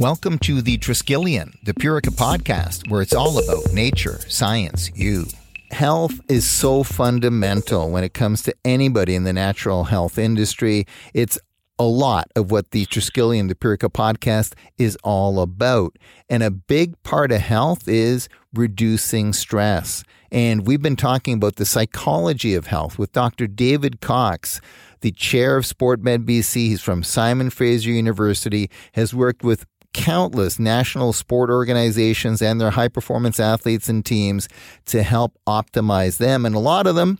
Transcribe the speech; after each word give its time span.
Welcome 0.00 0.38
to 0.38 0.62
the 0.62 0.78
Triskelion, 0.78 1.62
the 1.62 1.74
Purica 1.74 2.08
podcast, 2.08 2.90
where 2.90 3.02
it's 3.02 3.12
all 3.12 3.36
about 3.36 3.74
nature, 3.74 4.18
science, 4.28 4.90
you. 4.94 5.26
Health 5.72 6.22
is 6.26 6.48
so 6.48 6.82
fundamental 6.82 7.90
when 7.90 8.02
it 8.02 8.14
comes 8.14 8.42
to 8.44 8.54
anybody 8.64 9.14
in 9.14 9.24
the 9.24 9.34
natural 9.34 9.84
health 9.84 10.16
industry. 10.16 10.86
It's 11.12 11.38
a 11.78 11.84
lot 11.84 12.30
of 12.34 12.50
what 12.50 12.70
the 12.70 12.86
Triskelion, 12.86 13.48
the 13.48 13.54
Purica 13.54 13.92
podcast 13.92 14.54
is 14.78 14.96
all 15.04 15.38
about. 15.38 15.98
And 16.30 16.42
a 16.42 16.50
big 16.50 17.00
part 17.02 17.30
of 17.30 17.42
health 17.42 17.86
is 17.86 18.30
reducing 18.54 19.34
stress. 19.34 20.02
And 20.32 20.66
we've 20.66 20.80
been 20.80 20.96
talking 20.96 21.34
about 21.34 21.56
the 21.56 21.66
psychology 21.66 22.54
of 22.54 22.68
health 22.68 22.98
with 22.98 23.12
Dr. 23.12 23.46
David 23.46 24.00
Cox, 24.00 24.62
the 25.02 25.12
chair 25.12 25.58
of 25.58 25.66
SportMed 25.66 26.24
BC. 26.24 26.54
He's 26.54 26.80
from 26.80 27.02
Simon 27.02 27.50
Fraser 27.50 27.90
University, 27.90 28.70
has 28.94 29.12
worked 29.12 29.44
with 29.44 29.66
countless 29.92 30.58
national 30.58 31.12
sport 31.12 31.50
organizations 31.50 32.40
and 32.40 32.60
their 32.60 32.70
high 32.70 32.88
performance 32.88 33.40
athletes 33.40 33.88
and 33.88 34.04
teams 34.04 34.48
to 34.86 35.02
help 35.02 35.38
optimize 35.46 36.18
them. 36.18 36.46
And 36.46 36.54
a 36.54 36.60
lot 36.60 36.86
of 36.86 36.94
them 36.94 37.18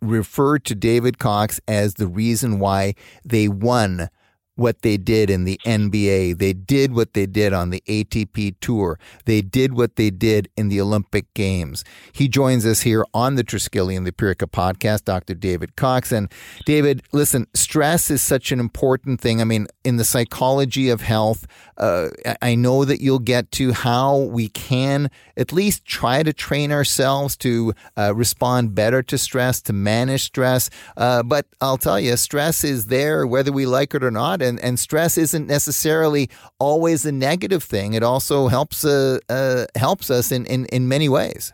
refer 0.00 0.58
to 0.58 0.74
David 0.74 1.18
Cox 1.18 1.60
as 1.66 1.94
the 1.94 2.06
reason 2.06 2.58
why 2.58 2.94
they 3.24 3.48
won 3.48 4.08
what 4.54 4.82
they 4.82 4.96
did 4.96 5.30
in 5.30 5.44
the 5.44 5.58
NBA. 5.64 6.38
They 6.38 6.52
did 6.52 6.94
what 6.94 7.14
they 7.14 7.26
did 7.26 7.52
on 7.52 7.70
the 7.70 7.82
ATP 7.86 8.56
Tour. 8.60 8.98
They 9.24 9.40
did 9.40 9.74
what 9.74 9.96
they 9.96 10.10
did 10.10 10.48
in 10.56 10.68
the 10.68 10.80
Olympic 10.80 11.32
Games. 11.34 11.84
He 12.12 12.28
joins 12.28 12.66
us 12.66 12.82
here 12.82 13.04
on 13.14 13.36
the 13.36 13.44
Triskelion, 13.44 14.04
the 14.04 14.12
Purica 14.12 14.50
podcast, 14.50 15.04
Dr. 15.04 15.34
David 15.34 15.76
Cox. 15.76 16.12
And 16.12 16.30
David, 16.66 17.02
listen, 17.12 17.46
stress 17.54 18.10
is 18.10 18.20
such 18.20 18.52
an 18.52 18.60
important 18.60 19.20
thing. 19.20 19.40
I 19.40 19.44
mean, 19.44 19.66
in 19.84 19.96
the 19.96 20.04
psychology 20.04 20.90
of 20.90 21.00
health, 21.00 21.46
uh, 21.78 22.10
I 22.42 22.54
know 22.54 22.84
that 22.84 23.00
you'll 23.00 23.18
get 23.18 23.50
to 23.52 23.72
how 23.72 24.18
we 24.18 24.48
can 24.48 25.10
at 25.36 25.52
least 25.52 25.84
try 25.84 26.22
to 26.22 26.32
train 26.32 26.70
ourselves 26.70 27.36
to 27.38 27.72
uh, 27.96 28.14
respond 28.14 28.74
better 28.74 29.02
to 29.02 29.16
stress, 29.16 29.62
to 29.62 29.72
manage 29.72 30.24
stress. 30.24 30.68
Uh, 30.96 31.22
but 31.22 31.46
I'll 31.60 31.78
tell 31.78 31.98
you, 31.98 32.16
stress 32.16 32.64
is 32.64 32.86
there 32.86 33.26
whether 33.26 33.50
we 33.50 33.66
like 33.66 33.94
it 33.94 34.04
or 34.04 34.10
not 34.10 34.41
and, 34.42 34.60
and 34.60 34.78
stress 34.78 35.16
isn't 35.16 35.46
necessarily 35.46 36.28
always 36.58 37.06
a 37.06 37.12
negative 37.12 37.62
thing. 37.62 37.94
It 37.94 38.02
also 38.02 38.48
helps 38.48 38.84
uh, 38.84 39.18
uh, 39.28 39.66
helps 39.76 40.10
us 40.10 40.32
in, 40.32 40.46
in, 40.46 40.66
in 40.66 40.88
many 40.88 41.08
ways. 41.08 41.52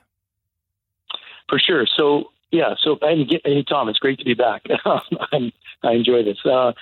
For 1.49 1.59
sure. 1.59 1.87
So 1.97 2.31
yeah. 2.51 2.75
So 2.81 2.99
and, 3.03 3.31
hey 3.45 3.65
Tom, 3.69 3.89
it's 3.89 3.99
great 3.99 4.19
to 4.19 4.25
be 4.25 4.35
back. 4.35 4.63
I 4.85 5.93
enjoy 5.93 6.25
this. 6.25 6.39
Uh, 6.45 6.73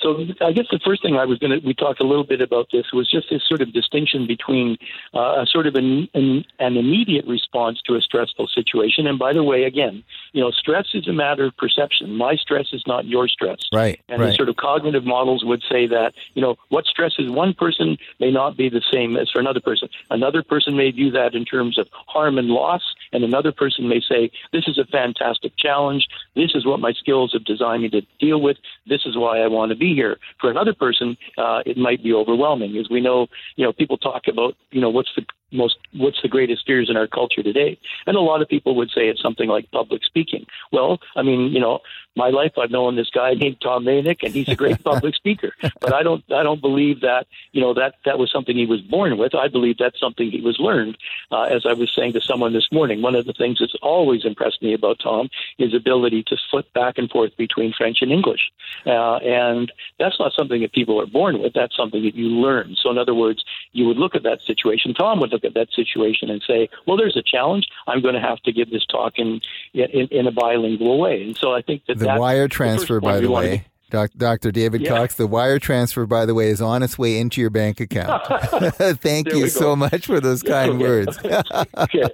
so 0.00 0.24
I 0.40 0.52
guess 0.52 0.66
the 0.70 0.80
first 0.84 1.02
thing 1.02 1.16
I 1.16 1.24
was 1.24 1.38
going 1.38 1.60
to, 1.60 1.66
we 1.66 1.74
talked 1.74 2.00
a 2.00 2.06
little 2.06 2.24
bit 2.24 2.40
about 2.40 2.68
this, 2.72 2.86
was 2.92 3.10
just 3.10 3.28
this 3.30 3.42
sort 3.46 3.60
of 3.60 3.72
distinction 3.72 4.26
between 4.26 4.78
uh, 5.14 5.42
a 5.42 5.46
sort 5.46 5.66
of 5.66 5.74
an, 5.74 6.08
an, 6.14 6.44
an, 6.58 6.76
immediate 6.76 7.26
response 7.26 7.80
to 7.86 7.96
a 7.96 8.00
stressful 8.00 8.48
situation. 8.48 9.06
And 9.06 9.18
by 9.18 9.32
the 9.32 9.42
way, 9.42 9.64
again, 9.64 10.04
you 10.32 10.40
know, 10.40 10.50
stress 10.50 10.86
is 10.94 11.08
a 11.08 11.12
matter 11.12 11.46
of 11.46 11.56
perception. 11.56 12.14
My 12.16 12.36
stress 12.36 12.68
is 12.72 12.82
not 12.86 13.06
your 13.06 13.26
stress. 13.26 13.58
Right. 13.72 14.00
And 14.08 14.20
right. 14.20 14.28
the 14.28 14.34
sort 14.34 14.48
of 14.48 14.56
cognitive 14.56 15.04
models 15.04 15.44
would 15.44 15.62
say 15.68 15.86
that, 15.88 16.14
you 16.34 16.42
know, 16.42 16.56
what 16.68 16.84
stresses 16.86 17.30
one 17.30 17.54
person 17.54 17.98
may 18.20 18.30
not 18.30 18.56
be 18.56 18.68
the 18.68 18.82
same 18.92 19.16
as 19.16 19.30
for 19.30 19.40
another 19.40 19.60
person. 19.60 19.88
Another 20.10 20.42
person 20.42 20.76
may 20.76 20.90
view 20.90 21.10
that 21.12 21.34
in 21.34 21.44
terms 21.44 21.78
of 21.78 21.88
harm 22.06 22.38
and 22.38 22.48
loss, 22.48 22.82
and 23.12 23.24
another 23.24 23.52
person 23.52 23.88
may 23.88 24.00
say, 24.00 24.30
this 24.52 24.68
is 24.68 24.78
a 24.78 24.84
fantastic 24.84 25.56
challenge. 25.56 26.06
This 26.36 26.52
is 26.54 26.64
what 26.64 26.78
my 26.78 26.92
skills 26.92 27.32
have 27.32 27.44
designed 27.44 27.82
me 27.82 27.88
to 27.90 28.02
deal 28.20 28.40
with. 28.40 28.58
This 28.86 29.02
is 29.04 29.16
why 29.16 29.40
I 29.40 29.48
want 29.48 29.70
to 29.70 29.76
be 29.76 29.87
be 29.88 29.94
here. 29.94 30.16
For 30.40 30.50
another 30.50 30.74
person, 30.74 31.16
uh, 31.36 31.60
it 31.64 31.76
might 31.76 32.02
be 32.02 32.12
overwhelming. 32.12 32.76
As 32.76 32.88
we 32.90 33.00
know, 33.00 33.26
you 33.56 33.64
know, 33.64 33.72
people 33.72 33.96
talk 33.96 34.22
about, 34.28 34.54
you 34.70 34.80
know, 34.80 34.90
what's 34.90 35.10
the 35.16 35.24
most 35.52 35.76
what's 35.94 36.20
the 36.22 36.28
greatest 36.28 36.66
fears 36.66 36.90
in 36.90 36.96
our 36.96 37.06
culture 37.06 37.42
today? 37.42 37.78
And 38.06 38.16
a 38.16 38.20
lot 38.20 38.42
of 38.42 38.48
people 38.48 38.74
would 38.76 38.90
say 38.90 39.08
it's 39.08 39.22
something 39.22 39.48
like 39.48 39.70
public 39.70 40.04
speaking. 40.04 40.46
Well 40.72 40.98
i 41.16 41.22
mean 41.22 41.52
you 41.52 41.60
know 41.60 41.80
my 42.16 42.30
life 42.30 42.52
i've 42.58 42.70
known 42.70 42.96
this 42.96 43.10
guy 43.10 43.34
named 43.34 43.60
tom 43.60 43.84
Mayenknecht, 43.84 44.22
and 44.24 44.34
he's 44.34 44.48
a 44.48 44.56
great 44.56 44.82
public 44.90 45.14
speaker. 45.14 45.52
But 45.80 45.94
i 45.94 46.02
don't 46.02 46.24
i 46.32 46.42
don't 46.42 46.60
believe 46.60 47.00
that 47.00 47.26
you 47.52 47.60
know 47.60 47.74
that 47.74 47.94
that 48.04 48.18
was 48.18 48.30
something 48.30 48.56
he 48.56 48.66
was 48.66 48.80
born 48.80 49.18
with. 49.18 49.34
I 49.34 49.48
believe 49.48 49.78
that's 49.78 50.00
something 50.00 50.30
he 50.30 50.40
was 50.40 50.58
learned 50.58 50.98
uh, 51.30 51.42
as 51.42 51.64
i 51.66 51.72
was 51.72 51.92
saying 51.94 52.12
to 52.14 52.20
someone 52.20 52.52
this 52.52 52.68
morning. 52.72 53.02
One 53.02 53.14
of 53.14 53.26
the 53.26 53.32
things 53.32 53.58
that's 53.60 53.76
always 53.82 54.24
impressed 54.24 54.62
me 54.62 54.74
about 54.74 54.98
tom 55.02 55.28
is 55.58 55.74
ability 55.74 56.24
to 56.24 56.36
flip 56.50 56.72
back 56.72 56.98
and 56.98 57.10
forth 57.10 57.36
between 57.36 57.72
french 57.72 57.98
and 58.00 58.12
english. 58.12 58.50
Uh, 58.86 59.16
and 59.16 59.72
that's 59.98 60.18
not 60.18 60.32
something 60.32 60.60
that 60.62 60.72
people 60.72 61.00
are 61.00 61.06
born 61.06 61.40
with. 61.40 61.52
That's 61.54 61.76
something 61.76 62.02
that 62.02 62.14
you 62.14 62.28
learn. 62.28 62.76
So 62.80 62.90
in 62.90 62.98
other 62.98 63.14
words 63.14 63.44
you 63.78 63.86
would 63.86 63.96
look 63.96 64.14
at 64.14 64.24
that 64.24 64.40
situation 64.42 64.92
tom 64.92 65.20
would 65.20 65.30
look 65.30 65.44
at 65.44 65.54
that 65.54 65.68
situation 65.72 66.28
and 66.30 66.42
say, 66.46 66.68
well, 66.86 66.96
there's 66.96 67.16
a 67.16 67.22
challenge. 67.22 67.68
I'm 67.86 68.02
going 68.02 68.14
to 68.14 68.20
have 68.20 68.40
to 68.42 68.52
give 68.52 68.70
this 68.70 68.84
talk 68.86 69.14
in 69.16 69.40
in, 69.72 70.08
in 70.08 70.26
a 70.26 70.32
bilingual 70.32 70.98
way. 70.98 71.22
And 71.22 71.36
so 71.36 71.54
I 71.54 71.62
think 71.62 71.86
that 71.86 71.98
the 71.98 72.16
wire 72.18 72.48
transfer, 72.48 72.94
the 72.94 73.00
by 73.00 73.20
the 73.20 73.30
way. 73.30 73.64
Dr. 73.90 74.52
David 74.52 74.82
yeah. 74.82 74.90
Cox, 74.90 75.14
the 75.14 75.26
wire 75.26 75.58
transfer, 75.58 76.06
by 76.06 76.26
the 76.26 76.34
way, 76.34 76.48
is 76.48 76.60
on 76.60 76.82
its 76.82 76.98
way 76.98 77.18
into 77.18 77.40
your 77.40 77.50
bank 77.50 77.80
account. 77.80 78.22
Thank 79.00 79.32
you 79.32 79.48
so 79.48 79.74
much 79.74 80.06
for 80.06 80.20
those 80.20 80.42
kind 80.42 80.72
okay. 80.72 80.78
words. 80.78 81.18
okay. 81.76 82.08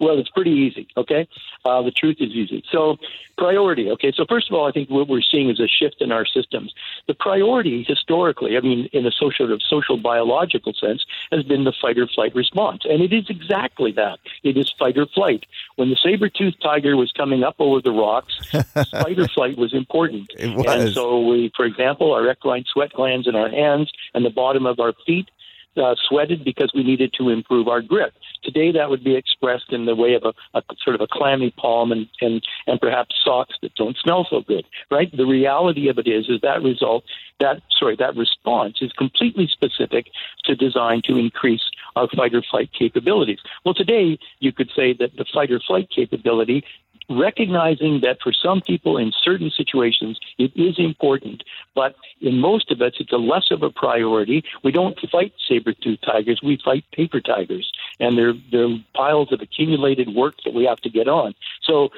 Well, 0.00 0.18
it's 0.18 0.28
pretty 0.30 0.50
easy. 0.50 0.88
Okay, 0.96 1.26
uh, 1.64 1.82
the 1.82 1.90
truth 1.90 2.16
is 2.20 2.30
easy. 2.30 2.62
So, 2.70 2.96
priority. 3.38 3.90
Okay, 3.90 4.12
so 4.14 4.26
first 4.28 4.50
of 4.50 4.54
all, 4.54 4.68
I 4.68 4.72
think 4.72 4.90
what 4.90 5.08
we're 5.08 5.22
seeing 5.22 5.48
is 5.50 5.60
a 5.60 5.66
shift 5.66 5.96
in 6.00 6.12
our 6.12 6.26
systems. 6.26 6.74
The 7.06 7.14
priority, 7.14 7.84
historically, 7.86 8.56
I 8.56 8.60
mean, 8.60 8.88
in 8.92 9.06
a 9.06 9.10
social, 9.10 9.56
social 9.68 9.96
biological 9.96 10.74
sense, 10.74 11.04
has 11.32 11.44
been 11.44 11.64
the 11.64 11.72
fight 11.80 11.98
or 11.98 12.06
flight 12.08 12.34
response, 12.34 12.82
and 12.84 13.02
it 13.02 13.12
is 13.12 13.30
exactly 13.30 13.92
that. 13.92 14.18
It 14.42 14.56
is 14.56 14.70
fight 14.78 14.98
or 14.98 15.06
flight. 15.06 15.44
When 15.76 15.90
the 15.90 15.96
saber-toothed 16.02 16.60
tiger 16.62 16.96
was 16.96 17.12
coming 17.12 17.42
up 17.42 17.56
over 17.58 17.80
the 17.80 17.92
rocks, 17.92 18.34
fight 18.90 19.18
or 19.18 19.28
flight 19.28 19.56
was 19.56 19.72
important. 19.72 20.30
It 20.38 20.54
was. 20.54 20.94
So, 21.06 21.20
we, 21.20 21.52
for 21.54 21.64
example, 21.64 22.12
our 22.12 22.22
eccrine 22.22 22.64
sweat 22.66 22.92
glands 22.92 23.28
in 23.28 23.36
our 23.36 23.48
hands 23.48 23.92
and 24.12 24.24
the 24.24 24.30
bottom 24.30 24.66
of 24.66 24.80
our 24.80 24.92
feet 25.06 25.28
uh, 25.76 25.94
sweated 26.08 26.44
because 26.44 26.72
we 26.74 26.82
needed 26.82 27.14
to 27.18 27.28
improve 27.28 27.68
our 27.68 27.80
grip. 27.80 28.12
Today, 28.42 28.72
that 28.72 28.90
would 28.90 29.04
be 29.04 29.14
expressed 29.14 29.72
in 29.72 29.84
the 29.84 29.94
way 29.94 30.14
of 30.14 30.24
a, 30.24 30.32
a, 30.58 30.62
sort 30.82 30.96
of 30.96 31.00
a 31.00 31.06
clammy 31.06 31.52
palm 31.52 31.92
and, 31.92 32.08
and, 32.20 32.42
and 32.66 32.80
perhaps 32.80 33.14
socks 33.22 33.54
that 33.62 33.74
don't 33.74 33.96
smell 33.98 34.26
so 34.28 34.40
good, 34.40 34.64
right? 34.90 35.14
The 35.16 35.26
reality 35.26 35.88
of 35.88 35.98
it 35.98 36.08
is, 36.08 36.28
is 36.28 36.40
that 36.42 36.62
result, 36.62 37.04
that, 37.40 37.62
sorry, 37.78 37.94
that 37.96 38.16
response 38.16 38.78
is 38.80 38.90
completely 38.92 39.46
specific 39.46 40.06
to 40.44 40.56
design 40.56 41.02
to 41.04 41.18
increase 41.18 41.62
our 41.94 42.08
fight 42.08 42.34
or 42.34 42.42
flight 42.42 42.70
capabilities. 42.76 43.38
Well, 43.64 43.74
today, 43.74 44.18
you 44.40 44.52
could 44.52 44.70
say 44.74 44.92
that 44.94 45.16
the 45.16 45.26
fight 45.32 45.52
or 45.52 45.60
flight 45.60 45.88
capability 45.94 46.64
recognizing 47.08 48.00
that 48.02 48.18
for 48.22 48.32
some 48.32 48.60
people 48.60 48.96
in 48.98 49.12
certain 49.22 49.50
situations 49.50 50.18
it 50.38 50.52
is 50.56 50.78
important, 50.78 51.44
but 51.74 51.94
in 52.20 52.38
most 52.38 52.70
of 52.70 52.80
us 52.82 52.94
it's 52.98 53.12
a 53.12 53.16
less 53.16 53.50
of 53.50 53.62
a 53.62 53.70
priority. 53.70 54.44
We 54.64 54.72
don't 54.72 54.98
fight 55.10 55.32
saber-toothed 55.48 56.02
tigers, 56.02 56.40
we 56.42 56.58
fight 56.64 56.84
paper 56.92 57.20
tigers, 57.20 57.70
and 58.00 58.18
they're 58.18 58.34
they're 58.50 58.76
piles 58.94 59.32
of 59.32 59.40
accumulated 59.40 60.14
work 60.14 60.34
that 60.44 60.54
we 60.54 60.64
have 60.64 60.80
to 60.80 60.90
get 60.90 61.08
on. 61.08 61.34
So 61.62 61.90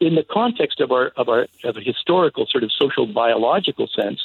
in 0.00 0.14
the 0.14 0.24
context 0.24 0.80
of 0.80 0.92
our 0.92 1.12
of 1.16 1.28
our 1.28 1.46
of 1.64 1.76
a 1.76 1.80
historical 1.80 2.46
sort 2.46 2.64
of 2.64 2.70
social 2.72 3.06
biological 3.06 3.88
sense, 3.88 4.24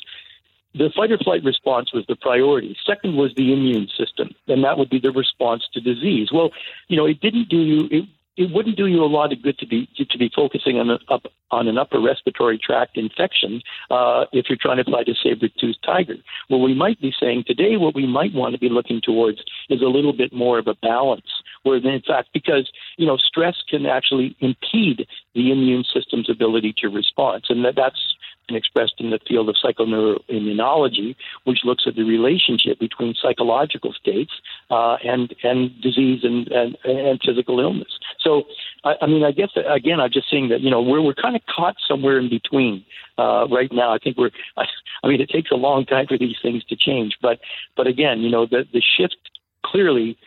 the 0.73 0.89
fight 0.95 1.11
or 1.11 1.17
flight 1.17 1.43
response 1.43 1.93
was 1.93 2.05
the 2.07 2.15
priority. 2.15 2.77
Second 2.85 3.17
was 3.17 3.33
the 3.35 3.51
immune 3.53 3.89
system, 3.97 4.33
and 4.47 4.63
that 4.63 4.77
would 4.77 4.89
be 4.89 4.99
the 4.99 5.11
response 5.11 5.67
to 5.73 5.81
disease. 5.81 6.29
Well, 6.31 6.51
you 6.87 6.97
know, 6.97 7.05
it 7.05 7.19
didn't 7.19 7.49
do 7.49 7.57
you. 7.57 7.87
It, 7.91 8.05
it 8.37 8.49
wouldn't 8.53 8.77
do 8.77 8.87
you 8.87 9.03
a 9.03 9.05
lot 9.05 9.33
of 9.33 9.41
good 9.41 9.57
to 9.59 9.67
be 9.67 9.89
to 9.97 10.17
be 10.17 10.31
focusing 10.33 10.77
on, 10.77 10.89
a, 10.89 10.99
up, 11.09 11.23
on 11.51 11.67
an 11.67 11.77
upper 11.77 11.99
respiratory 11.99 12.57
tract 12.57 12.97
infection 12.97 13.61
uh, 13.89 14.25
if 14.31 14.45
you're 14.49 14.57
trying 14.59 14.83
to 14.83 14.89
fight 14.89 15.09
a 15.09 15.13
saber-toothed 15.21 15.79
tiger. 15.85 16.15
What 16.47 16.59
we 16.59 16.73
might 16.73 16.99
be 17.01 17.13
saying 17.19 17.43
today, 17.45 17.77
what 17.77 17.95
we 17.95 18.07
might 18.07 18.33
want 18.33 18.53
to 18.53 18.59
be 18.59 18.69
looking 18.69 19.01
towards 19.03 19.39
is 19.69 19.81
a 19.81 19.85
little 19.85 20.13
bit 20.13 20.33
more 20.33 20.59
of 20.59 20.67
a 20.67 20.75
balance, 20.75 21.27
where 21.63 21.77
in 21.77 22.01
fact, 22.01 22.29
because 22.33 22.71
you 22.97 23.05
know 23.05 23.17
stress 23.17 23.55
can 23.69 23.85
actually 23.85 24.35
impede 24.39 25.07
the 25.35 25.51
immune 25.51 25.83
system's 25.93 26.29
ability 26.29 26.73
to 26.77 26.87
respond, 26.87 27.43
and 27.49 27.65
that, 27.65 27.75
that's 27.75 28.15
expressed 28.55 28.95
in 28.99 29.09
the 29.09 29.19
field 29.27 29.49
of 29.49 29.55
psychoneuroimmunology, 29.63 31.15
which 31.43 31.59
looks 31.63 31.83
at 31.87 31.95
the 31.95 32.03
relationship 32.03 32.79
between 32.79 33.15
psychological 33.21 33.93
states 33.93 34.31
uh, 34.69 34.97
and 35.03 35.35
and 35.43 35.79
disease 35.81 36.21
and, 36.23 36.47
and, 36.49 36.77
and 36.83 37.21
physical 37.25 37.59
illness. 37.59 37.91
So, 38.19 38.43
I, 38.83 38.95
I 39.01 39.07
mean, 39.07 39.23
I 39.23 39.31
guess 39.31 39.49
again, 39.67 39.99
I'm 39.99 40.11
just 40.11 40.29
saying 40.29 40.49
that 40.49 40.61
you 40.61 40.69
know 40.69 40.81
we're 40.81 41.01
we're 41.01 41.13
kind 41.13 41.35
of 41.35 41.41
caught 41.45 41.75
somewhere 41.87 42.19
in 42.19 42.29
between 42.29 42.85
uh, 43.17 43.47
right 43.49 43.71
now. 43.71 43.93
I 43.93 43.97
think 43.97 44.17
we're. 44.17 44.31
I, 44.57 44.65
I 45.03 45.07
mean, 45.07 45.19
it 45.19 45.29
takes 45.29 45.49
a 45.51 45.55
long 45.55 45.85
time 45.85 46.05
for 46.07 46.17
these 46.17 46.35
things 46.41 46.63
to 46.65 46.75
change, 46.75 47.17
but 47.21 47.39
but 47.75 47.87
again, 47.87 48.21
you 48.21 48.29
know, 48.29 48.45
the 48.45 48.65
the 48.71 48.81
shift 48.81 49.17
clearly 49.65 50.17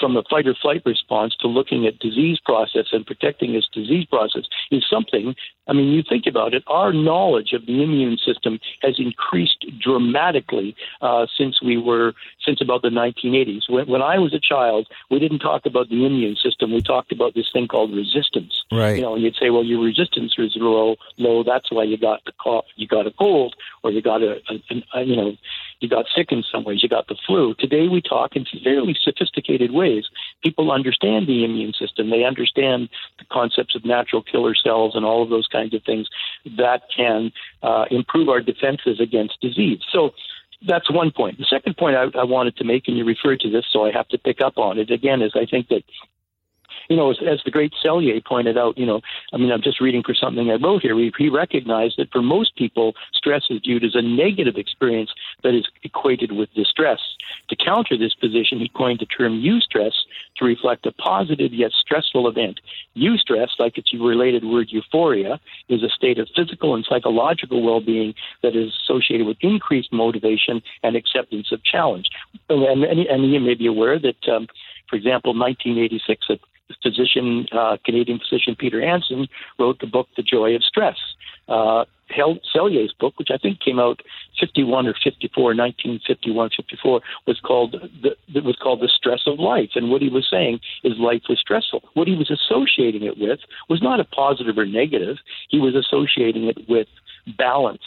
from 0.00 0.14
the 0.14 0.24
fight 0.28 0.46
or 0.46 0.54
flight 0.54 0.82
response 0.84 1.36
to 1.40 1.46
looking 1.46 1.86
at 1.86 1.98
disease 1.98 2.38
process 2.44 2.86
and 2.92 3.06
protecting 3.06 3.52
this 3.52 3.68
disease 3.72 4.06
process 4.06 4.44
is 4.70 4.84
something. 4.90 5.34
I 5.68 5.72
mean, 5.72 5.92
you 5.92 6.02
think 6.08 6.24
about 6.26 6.54
it. 6.54 6.64
Our 6.66 6.92
knowledge 6.92 7.52
of 7.52 7.66
the 7.66 7.82
immune 7.82 8.16
system 8.16 8.58
has 8.82 8.96
increased 8.98 9.64
dramatically 9.80 10.74
uh, 11.00 11.26
since 11.38 11.62
we 11.62 11.76
were 11.76 12.14
since 12.44 12.60
about 12.60 12.82
the 12.82 12.88
1980s. 12.88 13.68
When, 13.68 13.86
when 13.86 14.02
I 14.02 14.18
was 14.18 14.34
a 14.34 14.40
child, 14.40 14.88
we 15.10 15.20
didn't 15.20 15.38
talk 15.38 15.66
about 15.66 15.88
the 15.88 16.04
immune 16.04 16.36
system. 16.42 16.72
We 16.72 16.80
talked 16.80 17.12
about 17.12 17.34
this 17.34 17.46
thing 17.52 17.68
called 17.68 17.94
resistance. 17.94 18.64
Right. 18.72 18.96
You 18.96 19.02
know, 19.02 19.14
and 19.14 19.22
you'd 19.22 19.36
say, 19.36 19.50
well, 19.50 19.64
your 19.64 19.82
resistance 19.82 20.34
is 20.38 20.52
low. 20.56 20.96
Low. 21.18 21.44
That's 21.44 21.70
why 21.70 21.84
you 21.84 21.98
got 21.98 22.24
the 22.24 22.32
cough. 22.42 22.64
You 22.76 22.88
got 22.88 23.06
a 23.06 23.12
cold, 23.12 23.54
or 23.84 23.90
you 23.90 24.02
got 24.02 24.22
a, 24.22 24.40
a, 24.48 24.98
a 24.98 25.02
you 25.02 25.16
know 25.16 25.36
you 25.80 25.88
got 25.88 26.06
sick 26.14 26.30
in 26.30 26.42
some 26.52 26.64
ways, 26.64 26.82
you 26.82 26.88
got 26.88 27.08
the 27.08 27.16
flu. 27.26 27.54
Today 27.54 27.88
we 27.88 28.00
talk 28.00 28.36
in 28.36 28.44
fairly 28.62 28.96
sophisticated 29.02 29.72
ways. 29.72 30.04
People 30.42 30.70
understand 30.70 31.26
the 31.26 31.44
immune 31.44 31.72
system. 31.72 32.10
They 32.10 32.24
understand 32.24 32.88
the 33.18 33.24
concepts 33.32 33.74
of 33.74 33.84
natural 33.84 34.22
killer 34.22 34.54
cells 34.54 34.94
and 34.94 35.04
all 35.04 35.22
of 35.22 35.30
those 35.30 35.46
kinds 35.46 35.74
of 35.74 35.82
things 35.84 36.08
that 36.56 36.82
can 36.94 37.32
uh, 37.62 37.86
improve 37.90 38.28
our 38.28 38.40
defenses 38.40 39.00
against 39.00 39.40
disease. 39.40 39.80
So 39.90 40.10
that's 40.66 40.90
one 40.90 41.10
point. 41.10 41.38
The 41.38 41.46
second 41.46 41.76
point 41.78 41.96
I, 41.96 42.06
I 42.18 42.24
wanted 42.24 42.56
to 42.58 42.64
make, 42.64 42.86
and 42.86 42.96
you 42.96 43.04
referred 43.04 43.40
to 43.40 43.50
this, 43.50 43.64
so 43.72 43.86
I 43.86 43.92
have 43.92 44.08
to 44.08 44.18
pick 44.18 44.42
up 44.42 44.58
on 44.58 44.78
it 44.78 44.90
again, 44.90 45.22
is 45.22 45.32
I 45.34 45.46
think 45.46 45.68
that 45.68 45.82
you 46.90 46.96
know, 46.96 47.10
as, 47.10 47.18
as, 47.24 47.40
the 47.44 47.52
great 47.52 47.72
Selye 47.82 48.22
pointed 48.24 48.58
out, 48.58 48.76
you 48.76 48.84
know, 48.84 49.00
I 49.32 49.36
mean, 49.36 49.52
I'm 49.52 49.62
just 49.62 49.80
reading 49.80 50.02
for 50.02 50.12
something 50.12 50.50
I 50.50 50.56
wrote 50.56 50.82
here. 50.82 50.98
He, 51.16 51.28
recognized 51.30 51.94
that 51.98 52.10
for 52.10 52.20
most 52.20 52.56
people, 52.56 52.94
stress 53.14 53.44
is 53.48 53.60
viewed 53.64 53.84
as 53.84 53.94
a 53.94 54.02
negative 54.02 54.56
experience 54.56 55.10
that 55.44 55.54
is 55.54 55.64
equated 55.84 56.32
with 56.32 56.52
distress. 56.54 56.98
To 57.48 57.56
counter 57.56 57.96
this 57.96 58.14
position, 58.14 58.58
he 58.58 58.68
coined 58.68 58.98
the 58.98 59.06
term 59.06 59.40
eustress 59.40 59.92
to 60.38 60.44
reflect 60.44 60.84
a 60.86 60.92
positive 60.92 61.54
yet 61.54 61.70
stressful 61.70 62.26
event. 62.26 62.58
Eustress, 62.96 63.50
like 63.60 63.78
its 63.78 63.94
related 63.94 64.44
word 64.44 64.66
euphoria, 64.70 65.38
is 65.68 65.84
a 65.84 65.88
state 65.88 66.18
of 66.18 66.28
physical 66.34 66.74
and 66.74 66.84
psychological 66.88 67.62
well-being 67.62 68.12
that 68.42 68.56
is 68.56 68.74
associated 68.82 69.24
with 69.24 69.36
increased 69.40 69.92
motivation 69.92 70.60
and 70.82 70.96
acceptance 70.96 71.52
of 71.52 71.62
challenge. 71.62 72.08
And, 72.48 72.82
and, 72.82 72.98
and 73.06 73.32
you 73.32 73.38
may 73.38 73.54
be 73.54 73.66
aware 73.66 74.00
that 74.00 74.28
um, 74.28 74.48
for 74.90 74.96
example, 74.96 75.32
1986, 75.32 76.26
a 76.30 76.38
physician, 76.82 77.46
uh, 77.52 77.76
Canadian 77.84 78.18
physician 78.18 78.56
Peter 78.58 78.80
Hanson, 78.80 79.28
wrote 79.58 79.80
the 79.80 79.86
book 79.86 80.08
The 80.16 80.22
Joy 80.22 80.54
of 80.54 80.62
Stress. 80.62 80.96
Uh, 81.48 81.84
Selye's 82.10 82.92
book, 82.92 83.18
which 83.18 83.30
I 83.32 83.38
think 83.38 83.60
came 83.60 83.78
out 83.78 84.02
51 84.38 84.86
or 84.86 84.94
54, 85.02 85.44
1951, 85.54 86.50
54, 86.56 87.00
was 87.26 87.40
called 87.40 87.72
the, 88.02 88.40
was 88.40 88.56
called 88.56 88.80
The 88.80 88.88
Stress 88.88 89.22
of 89.26 89.38
Life. 89.38 89.70
And 89.74 89.90
what 89.90 90.02
he 90.02 90.08
was 90.08 90.26
saying 90.30 90.60
is 90.82 90.98
life 90.98 91.22
was 91.28 91.38
stressful. 91.38 91.82
What 91.94 92.08
he 92.08 92.16
was 92.16 92.30
associating 92.30 93.04
it 93.04 93.18
with 93.18 93.40
was 93.68 93.82
not 93.82 94.00
a 94.00 94.04
positive 94.04 94.58
or 94.58 94.66
negative. 94.66 95.18
He 95.48 95.58
was 95.58 95.74
associating 95.74 96.44
it 96.44 96.68
with 96.68 96.88
balance. 97.38 97.82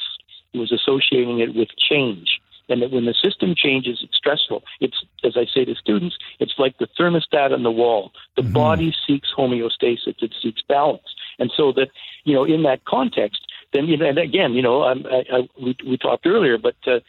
He 0.52 0.60
was 0.60 0.72
associating 0.72 1.40
it 1.40 1.56
with 1.56 1.70
change 1.78 2.40
and 2.70 2.82
that 2.82 2.92
when 2.92 3.06
the 3.06 3.14
system 3.14 3.54
changes, 3.56 4.00
it's 4.04 4.16
stressful. 4.16 4.64
It's, 4.80 5.04
as 5.24 5.36
I 5.36 5.46
say 5.54 5.66
to 5.66 5.76
students, 5.76 6.18
it's 6.40 6.54
like 6.58 6.78
the 6.78 6.88
thermostat 7.00 7.54
on 7.54 7.64
the 7.64 7.72
wall. 7.72 8.12
The 8.36 8.42
mm-hmm. 8.42 8.54
body 8.54 8.96
seeks 9.06 9.30
homeostasis, 9.36 10.22
it 10.22 10.34
seeks 10.42 10.62
balance. 10.68 11.16
And 11.40 11.52
so 11.56 11.72
that, 11.74 11.90
you 12.24 12.34
know, 12.34 12.44
in 12.44 12.64
that 12.64 12.86
context, 12.86 13.42
then, 13.74 13.86
you 13.88 13.98
know, 13.98 14.08
and 14.08 14.18
again, 14.18 14.54
you 14.54 14.62
know, 14.62 14.84
I, 14.84 14.94
I, 14.94 15.50
we, 15.62 15.76
we 15.86 15.98
talked 15.98 16.26
earlier, 16.26 16.58
but 16.58 16.76
uh, 16.86 17.00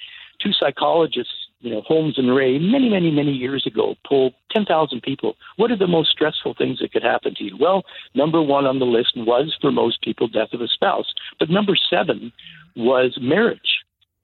two 0.40 0.52
psychologists, 0.52 1.32
you 1.60 1.70
know, 1.70 1.82
Holmes 1.82 2.18
and 2.18 2.28
Rahe, 2.28 2.60
many, 2.60 2.88
many, 2.90 3.10
many 3.10 3.32
years 3.32 3.66
ago, 3.66 3.94
polled 4.06 4.34
10,000 4.52 5.02
people. 5.02 5.34
What 5.56 5.70
are 5.70 5.78
the 5.78 5.86
most 5.86 6.10
stressful 6.10 6.54
things 6.54 6.80
that 6.80 6.92
could 6.92 7.02
happen 7.02 7.34
to 7.36 7.44
you? 7.44 7.56
Well, 7.58 7.84
number 8.14 8.42
one 8.42 8.66
on 8.66 8.78
the 8.78 8.84
list 8.84 9.12
was, 9.16 9.56
for 9.60 9.72
most 9.72 10.02
people, 10.02 10.28
death 10.28 10.52
of 10.52 10.60
a 10.60 10.68
spouse. 10.68 11.14
But 11.38 11.48
number 11.48 11.74
seven 11.74 12.32
was 12.76 13.16
marriage. 13.20 13.73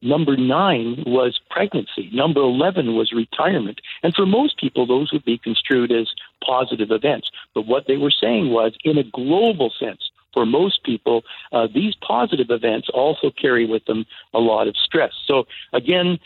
Number 0.02 0.37
nine 0.37 1.05
was 1.06 1.38
pregnancy. 1.50 2.08
Number 2.12 2.41
11 2.41 2.94
was 2.94 3.12
retirement. 3.12 3.81
And 4.02 4.14
for 4.14 4.25
most 4.25 4.58
people, 4.58 4.87
those 4.87 5.12
would 5.12 5.25
be 5.25 5.38
construed 5.38 5.93
as 5.93 6.08
positive 6.44 6.91
events. 6.91 7.31
But 7.55 7.67
what 7.67 7.87
they 7.87 7.99
were 7.99 8.12
saying 8.12 8.50
was, 8.50 8.73
in 8.82 8.97
a 8.97 9.05
global 9.05 9.70
sense, 9.79 10.11
for 10.32 10.47
most 10.47 10.85
people, 10.85 11.23
uh, 11.52 11.67
these 11.73 11.94
positive 11.97 12.47
events 12.50 12.88
also 12.94 13.31
carry 13.31 13.67
with 13.67 13.85
them 13.87 14.06
a 14.32 14.38
lot 14.38 14.69
of 14.69 14.76
stress. 14.76 15.12
So, 15.26 15.44
again, 15.73 16.19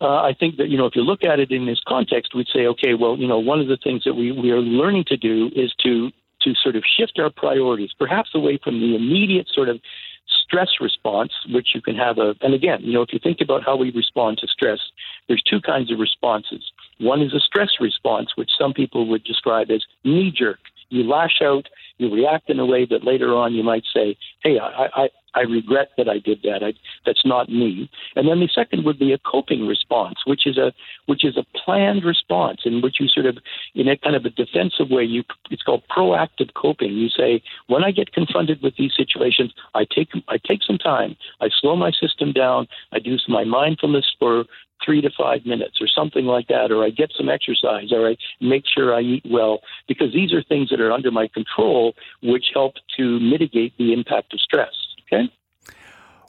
uh, 0.00 0.22
I 0.22 0.34
think 0.38 0.56
that, 0.56 0.68
you 0.68 0.76
know, 0.76 0.86
if 0.86 0.94
you 0.94 1.02
look 1.02 1.24
at 1.24 1.40
it 1.40 1.50
in 1.50 1.66
this 1.66 1.80
context, 1.86 2.34
we'd 2.34 2.48
say, 2.52 2.66
okay, 2.66 2.94
well, 2.94 3.16
you 3.16 3.26
know, 3.26 3.38
one 3.38 3.60
of 3.60 3.68
the 3.68 3.78
things 3.82 4.04
that 4.04 4.14
we, 4.14 4.32
we 4.32 4.50
are 4.50 4.60
learning 4.60 5.04
to 5.08 5.16
do 5.16 5.50
is 5.54 5.72
to, 5.82 6.10
to 6.42 6.54
sort 6.62 6.76
of 6.76 6.84
shift 6.84 7.18
our 7.18 7.30
priorities, 7.30 7.90
perhaps 7.98 8.30
away 8.34 8.58
from 8.62 8.80
the 8.80 8.96
immediate 8.96 9.48
sort 9.52 9.68
of 9.68 9.80
stress 10.28 10.68
response, 10.80 11.32
which 11.50 11.68
you 11.74 11.80
can 11.80 11.96
have 11.96 12.18
a, 12.18 12.34
and 12.42 12.54
again, 12.54 12.80
you 12.82 12.92
know, 12.92 13.02
if 13.02 13.12
you 13.12 13.18
think 13.18 13.40
about 13.40 13.64
how 13.64 13.76
we 13.76 13.90
respond 13.90 14.38
to 14.38 14.46
stress, 14.46 14.80
there's 15.28 15.42
two 15.42 15.60
kinds 15.60 15.90
of 15.90 15.98
responses. 15.98 16.72
One 16.98 17.22
is 17.22 17.32
a 17.32 17.40
stress 17.40 17.70
response, 17.80 18.32
which 18.36 18.50
some 18.58 18.72
people 18.72 19.08
would 19.08 19.24
describe 19.24 19.70
as 19.70 19.84
knee 20.04 20.30
jerk. 20.30 20.58
You 20.90 21.04
lash 21.04 21.40
out, 21.42 21.68
you 22.02 22.12
react 22.12 22.50
in 22.50 22.58
a 22.58 22.66
way 22.66 22.86
that 22.86 23.04
later 23.04 23.34
on 23.34 23.54
you 23.54 23.62
might 23.62 23.84
say, 23.94 24.16
hey, 24.42 24.58
I, 24.58 24.88
I, 24.94 25.08
I 25.34 25.40
regret 25.42 25.90
that 25.96 26.08
I 26.08 26.18
did 26.18 26.42
that. 26.42 26.62
I, 26.62 26.74
that's 27.06 27.24
not 27.24 27.48
me. 27.48 27.90
And 28.16 28.28
then 28.28 28.40
the 28.40 28.48
second 28.54 28.84
would 28.84 28.98
be 28.98 29.12
a 29.12 29.18
coping 29.18 29.66
response, 29.66 30.18
which 30.26 30.46
is 30.46 30.58
a 30.58 30.72
which 31.06 31.24
is 31.24 31.36
a 31.36 31.46
planned 31.58 32.04
response 32.04 32.60
in 32.64 32.82
which 32.82 32.96
you 33.00 33.08
sort 33.08 33.26
of, 33.26 33.38
in 33.74 33.88
a 33.88 33.96
kind 33.96 34.14
of 34.14 34.24
a 34.24 34.30
defensive 34.30 34.90
way, 34.90 35.04
you 35.04 35.24
it's 35.50 35.62
called 35.62 35.82
proactive 35.90 36.52
coping. 36.54 36.92
You 36.92 37.08
say, 37.08 37.42
when 37.68 37.82
I 37.82 37.92
get 37.92 38.12
confronted 38.12 38.60
with 38.62 38.76
these 38.76 38.92
situations, 38.94 39.54
I 39.74 39.84
take 39.84 40.10
I 40.28 40.36
take 40.36 40.62
some 40.62 40.78
time, 40.78 41.16
I 41.40 41.48
slow 41.60 41.76
my 41.76 41.92
system 41.92 42.32
down, 42.32 42.68
I 42.92 42.98
do 42.98 43.16
my 43.28 43.44
mindfulness 43.44 44.14
for 44.18 44.44
three 44.84 45.00
to 45.00 45.10
five 45.16 45.44
minutes 45.46 45.78
or 45.80 45.86
something 45.86 46.24
like 46.26 46.48
that, 46.48 46.70
or 46.70 46.84
I 46.84 46.90
get 46.90 47.12
some 47.16 47.28
exercise, 47.28 47.92
or 47.92 48.08
I 48.08 48.16
make 48.40 48.64
sure 48.66 48.94
I 48.94 49.00
eat 49.00 49.24
well, 49.28 49.60
because 49.88 50.12
these 50.12 50.32
are 50.32 50.42
things 50.42 50.70
that 50.70 50.80
are 50.80 50.92
under 50.92 51.10
my 51.10 51.28
control, 51.28 51.94
which 52.22 52.46
help 52.54 52.74
to 52.96 53.20
mitigate 53.20 53.76
the 53.78 53.92
impact 53.92 54.34
of 54.34 54.40
stress. 54.40 54.74
Okay. 55.06 55.30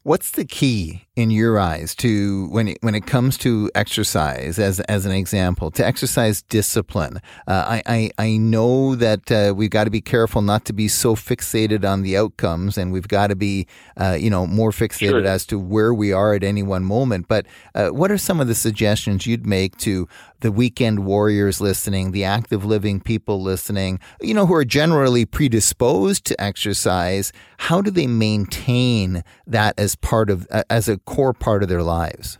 What's 0.05 0.31
the 0.31 0.43
key 0.43 1.05
in 1.15 1.31
your 1.31 1.57
eyes 1.57 1.95
to 1.95 2.49
when 2.49 2.67
it, 2.67 2.77
when 2.81 2.93
it 2.93 3.05
comes 3.05 3.37
to 3.37 3.71
exercise 3.73 4.59
as 4.59 4.81
as 4.81 5.05
an 5.05 5.13
example 5.13 5.71
to 5.71 5.85
exercise 5.85 6.41
discipline? 6.41 7.21
Uh, 7.47 7.79
I, 7.81 7.83
I, 7.85 8.11
I 8.17 8.35
know 8.35 8.95
that 8.95 9.31
uh, 9.31 9.53
we've 9.55 9.69
got 9.69 9.85
to 9.85 9.89
be 9.89 10.01
careful 10.01 10.41
not 10.41 10.65
to 10.65 10.73
be 10.73 10.89
so 10.89 11.15
fixated 11.15 11.89
on 11.89 12.01
the 12.01 12.17
outcomes, 12.17 12.77
and 12.77 12.91
we've 12.91 13.07
got 13.07 13.27
to 13.27 13.37
be 13.37 13.65
uh, 13.95 14.17
you 14.19 14.29
know 14.29 14.45
more 14.45 14.71
fixated 14.71 15.09
sure. 15.09 15.25
as 15.25 15.45
to 15.45 15.57
where 15.57 15.93
we 15.93 16.11
are 16.11 16.33
at 16.33 16.43
any 16.43 16.63
one 16.63 16.83
moment. 16.83 17.29
But 17.29 17.45
uh, 17.73 17.87
what 17.87 18.11
are 18.11 18.17
some 18.17 18.41
of 18.41 18.49
the 18.49 18.55
suggestions 18.55 19.25
you'd 19.25 19.47
make 19.47 19.77
to 19.77 20.09
the 20.43 20.51
weekend 20.51 21.05
warriors 21.05 21.61
listening, 21.61 22.11
the 22.11 22.25
active 22.25 22.65
living 22.65 22.99
people 22.99 23.41
listening, 23.41 23.97
you 24.21 24.33
know, 24.33 24.45
who 24.45 24.53
are 24.53 24.65
generally 24.65 25.25
predisposed 25.25 26.25
to 26.25 26.39
exercise, 26.39 27.31
how 27.57 27.81
do 27.81 27.89
they 27.89 28.07
maintain 28.07 29.23
that 29.47 29.73
as 29.79 29.95
part 29.95 30.29
of, 30.29 30.45
as 30.69 30.89
a 30.89 30.97
core 30.97 31.33
part 31.33 31.63
of 31.63 31.69
their 31.69 31.81
lives? 31.81 32.37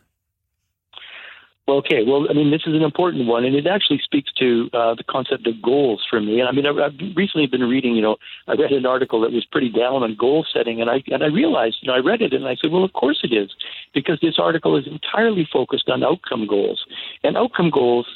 Well, 1.65 1.77
okay. 1.77 2.03
Well, 2.05 2.27
I 2.29 2.33
mean, 2.33 2.51
this 2.51 2.63
is 2.65 2.75
an 2.75 2.81
important 2.81 3.25
one, 3.25 3.45
and 3.45 3.55
it 3.55 3.67
actually 3.67 3.99
speaks 4.03 4.33
to 4.33 4.69
uh, 4.73 4.95
the 4.95 5.03
concept 5.05 5.47
of 5.47 5.61
goals 5.61 6.03
for 6.09 6.19
me. 6.19 6.41
And 6.41 6.49
I 6.49 6.51
mean, 6.51 6.65
I've, 6.65 6.77
I've 6.77 7.15
recently 7.15 7.47
been 7.47 7.63
reading. 7.63 7.95
You 7.95 8.01
know, 8.01 8.17
I 8.49 8.53
read 8.55 8.73
an 8.73 8.85
article 8.85 9.21
that 9.21 9.31
was 9.31 9.45
pretty 9.45 9.69
down 9.69 10.03
on 10.03 10.15
goal 10.15 10.45
setting, 10.53 10.81
and 10.81 10.89
I 10.89 11.01
and 11.07 11.23
I 11.23 11.27
realized, 11.27 11.77
you 11.81 11.87
know, 11.87 11.95
I 11.95 11.99
read 11.99 12.21
it 12.21 12.33
and 12.33 12.45
I 12.45 12.57
said, 12.61 12.71
well, 12.71 12.83
of 12.83 12.91
course 12.91 13.21
it 13.23 13.31
is, 13.33 13.49
because 13.93 14.19
this 14.21 14.35
article 14.37 14.75
is 14.75 14.87
entirely 14.87 15.47
focused 15.51 15.89
on 15.89 16.03
outcome 16.03 16.47
goals, 16.47 16.83
and 17.23 17.37
outcome 17.37 17.69
goals. 17.69 18.07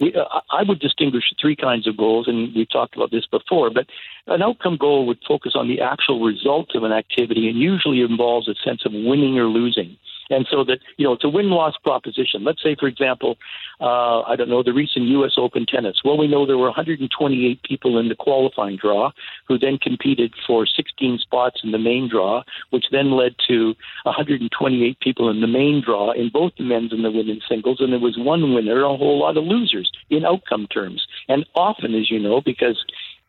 We, 0.00 0.12
uh, 0.12 0.24
I 0.50 0.64
would 0.64 0.80
distinguish 0.80 1.24
three 1.40 1.54
kinds 1.54 1.86
of 1.86 1.96
goals, 1.96 2.26
and 2.26 2.52
we've 2.54 2.70
talked 2.70 2.96
about 2.96 3.10
this 3.12 3.26
before. 3.26 3.70
But 3.70 3.86
an 4.26 4.42
outcome 4.42 4.76
goal 4.76 5.06
would 5.06 5.18
focus 5.28 5.52
on 5.54 5.68
the 5.68 5.80
actual 5.80 6.24
result 6.24 6.74
of 6.74 6.82
an 6.82 6.90
activity, 6.92 7.48
and 7.48 7.58
usually 7.58 8.00
involves 8.00 8.48
a 8.48 8.54
sense 8.64 8.82
of 8.86 8.92
winning 8.92 9.38
or 9.38 9.44
losing. 9.44 9.96
And 10.30 10.46
so 10.50 10.64
that, 10.64 10.78
you 10.96 11.04
know, 11.04 11.12
it's 11.12 11.24
a 11.24 11.28
win 11.28 11.50
loss 11.50 11.74
proposition. 11.82 12.44
Let's 12.44 12.62
say, 12.62 12.76
for 12.78 12.86
example, 12.86 13.36
uh, 13.80 14.22
I 14.22 14.36
don't 14.36 14.48
know, 14.48 14.62
the 14.62 14.72
recent 14.72 15.06
U.S. 15.06 15.32
Open 15.36 15.66
tennis. 15.66 16.00
Well, 16.04 16.16
we 16.16 16.28
know 16.28 16.46
there 16.46 16.58
were 16.58 16.66
128 16.66 17.62
people 17.62 17.98
in 17.98 18.08
the 18.08 18.14
qualifying 18.14 18.76
draw 18.76 19.10
who 19.46 19.58
then 19.58 19.78
competed 19.78 20.32
for 20.46 20.66
16 20.66 21.18
spots 21.18 21.60
in 21.62 21.72
the 21.72 21.78
main 21.78 22.08
draw, 22.08 22.42
which 22.70 22.86
then 22.90 23.12
led 23.12 23.34
to 23.48 23.74
128 24.04 25.00
people 25.00 25.28
in 25.28 25.40
the 25.40 25.46
main 25.46 25.82
draw 25.84 26.12
in 26.12 26.30
both 26.30 26.52
the 26.56 26.64
men's 26.64 26.92
and 26.92 27.04
the 27.04 27.10
women's 27.10 27.42
singles. 27.48 27.80
And 27.80 27.92
there 27.92 28.00
was 28.00 28.16
one 28.18 28.54
winner, 28.54 28.82
a 28.82 28.96
whole 28.96 29.18
lot 29.18 29.36
of 29.36 29.44
losers 29.44 29.90
in 30.10 30.24
outcome 30.24 30.66
terms. 30.68 31.06
And 31.28 31.44
often, 31.54 31.94
as 31.94 32.10
you 32.10 32.18
know, 32.18 32.40
because 32.40 32.82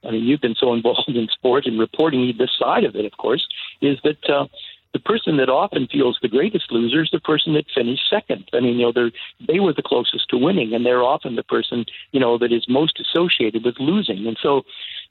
I 0.05 0.11
mean, 0.11 0.23
you've 0.23 0.41
been 0.41 0.55
so 0.55 0.73
involved 0.73 1.03
in 1.07 1.27
sport 1.31 1.65
and 1.65 1.79
reporting 1.79 2.33
this 2.37 2.51
side 2.57 2.83
of 2.83 2.95
it, 2.95 3.05
of 3.05 3.17
course, 3.17 3.47
is 3.81 3.97
that 4.03 4.29
uh, 4.29 4.47
the 4.95 4.99
person 4.99 5.35
that 5.35 5.49
often 5.49 5.87
feels 5.91 6.17
the 6.21 6.29
greatest 6.29 6.71
loser 6.71 7.01
is 7.03 7.09
the 7.11 7.19
person 7.19 7.53
that 7.53 7.65
finished 7.75 8.09
second. 8.09 8.45
I 8.53 8.61
mean, 8.61 8.79
you 8.79 8.85
know, 8.85 8.93
they 8.93 9.11
they 9.45 9.59
were 9.59 9.73
the 9.73 9.83
closest 9.83 10.29
to 10.29 10.37
winning, 10.37 10.73
and 10.73 10.85
they're 10.85 11.03
often 11.03 11.35
the 11.35 11.43
person 11.43 11.83
you 12.13 12.19
know 12.21 12.37
that 12.37 12.53
is 12.53 12.65
most 12.69 12.97
associated 13.01 13.65
with 13.65 13.75
losing. 13.77 14.25
And 14.25 14.37
so, 14.41 14.61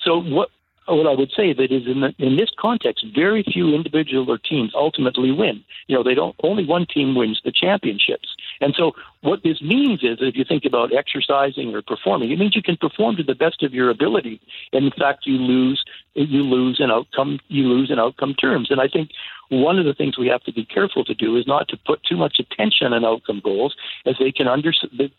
so 0.01 0.23
what 0.23 0.49
what 0.87 1.07
I 1.07 1.15
would 1.15 1.33
say 1.37 1.53
that 1.53 1.71
is 1.71 1.87
in 1.87 2.01
the, 2.01 2.15
in 2.19 2.37
this 2.37 2.51
context, 2.59 3.05
very 3.15 3.43
few 3.43 3.75
individual 3.75 4.31
or 4.31 4.39
teams 4.39 4.73
ultimately 4.75 5.33
win. 5.33 5.63
You 5.87 5.97
know, 5.97 6.03
they 6.03 6.15
don't. 6.15 6.35
Only 6.43 6.65
one 6.65 6.87
team 6.87 7.15
wins 7.15 7.43
the 7.45 7.53
championships. 7.53 8.35
And 8.63 8.75
so, 8.75 8.93
what 9.25 9.43
this 9.43 9.63
means 9.63 10.03
is, 10.03 10.19
if 10.21 10.37
you 10.37 10.45
think 10.45 10.65
about 10.65 10.93
exercising 10.93 11.75
or 11.75 11.83
performing, 11.83 12.31
it 12.31 12.39
means 12.39 12.55
you 12.55 12.63
can 12.63 12.77
perform 12.77 13.17
to 13.17 13.23
the 13.23 13.35
best 13.35 13.63
of 13.63 13.73
your 13.73 13.89
ability. 13.89 14.41
And 14.73 14.85
in 14.85 14.93
fact, 14.93 15.27
you 15.27 15.39
lose 15.39 15.83
you 16.15 16.43
lose 16.43 16.79
in 16.79 16.91
outcome 16.91 17.41
you 17.49 17.65
lose 17.65 17.91
in 17.91 17.99
outcome 17.99 18.35
terms. 18.35 18.71
And 18.71 18.81
I 18.81 18.89
think 18.89 19.11
one 19.49 19.79
of 19.79 19.85
the 19.85 19.95
things 19.95 20.17
we 20.17 20.29
have 20.29 20.43
to 20.45 20.53
be 20.53 20.65
careful 20.65 21.05
to 21.05 21.15
do 21.15 21.37
is 21.37 21.47
not 21.47 21.69
to 21.69 21.77
put 21.77 22.03
too 22.05 22.17
much 22.17 22.39
attention 22.39 22.93
on 22.93 23.05
outcome 23.05 23.41
goals, 23.43 23.75
as 24.07 24.15
they 24.19 24.33
can 24.33 24.49
under 24.49 24.73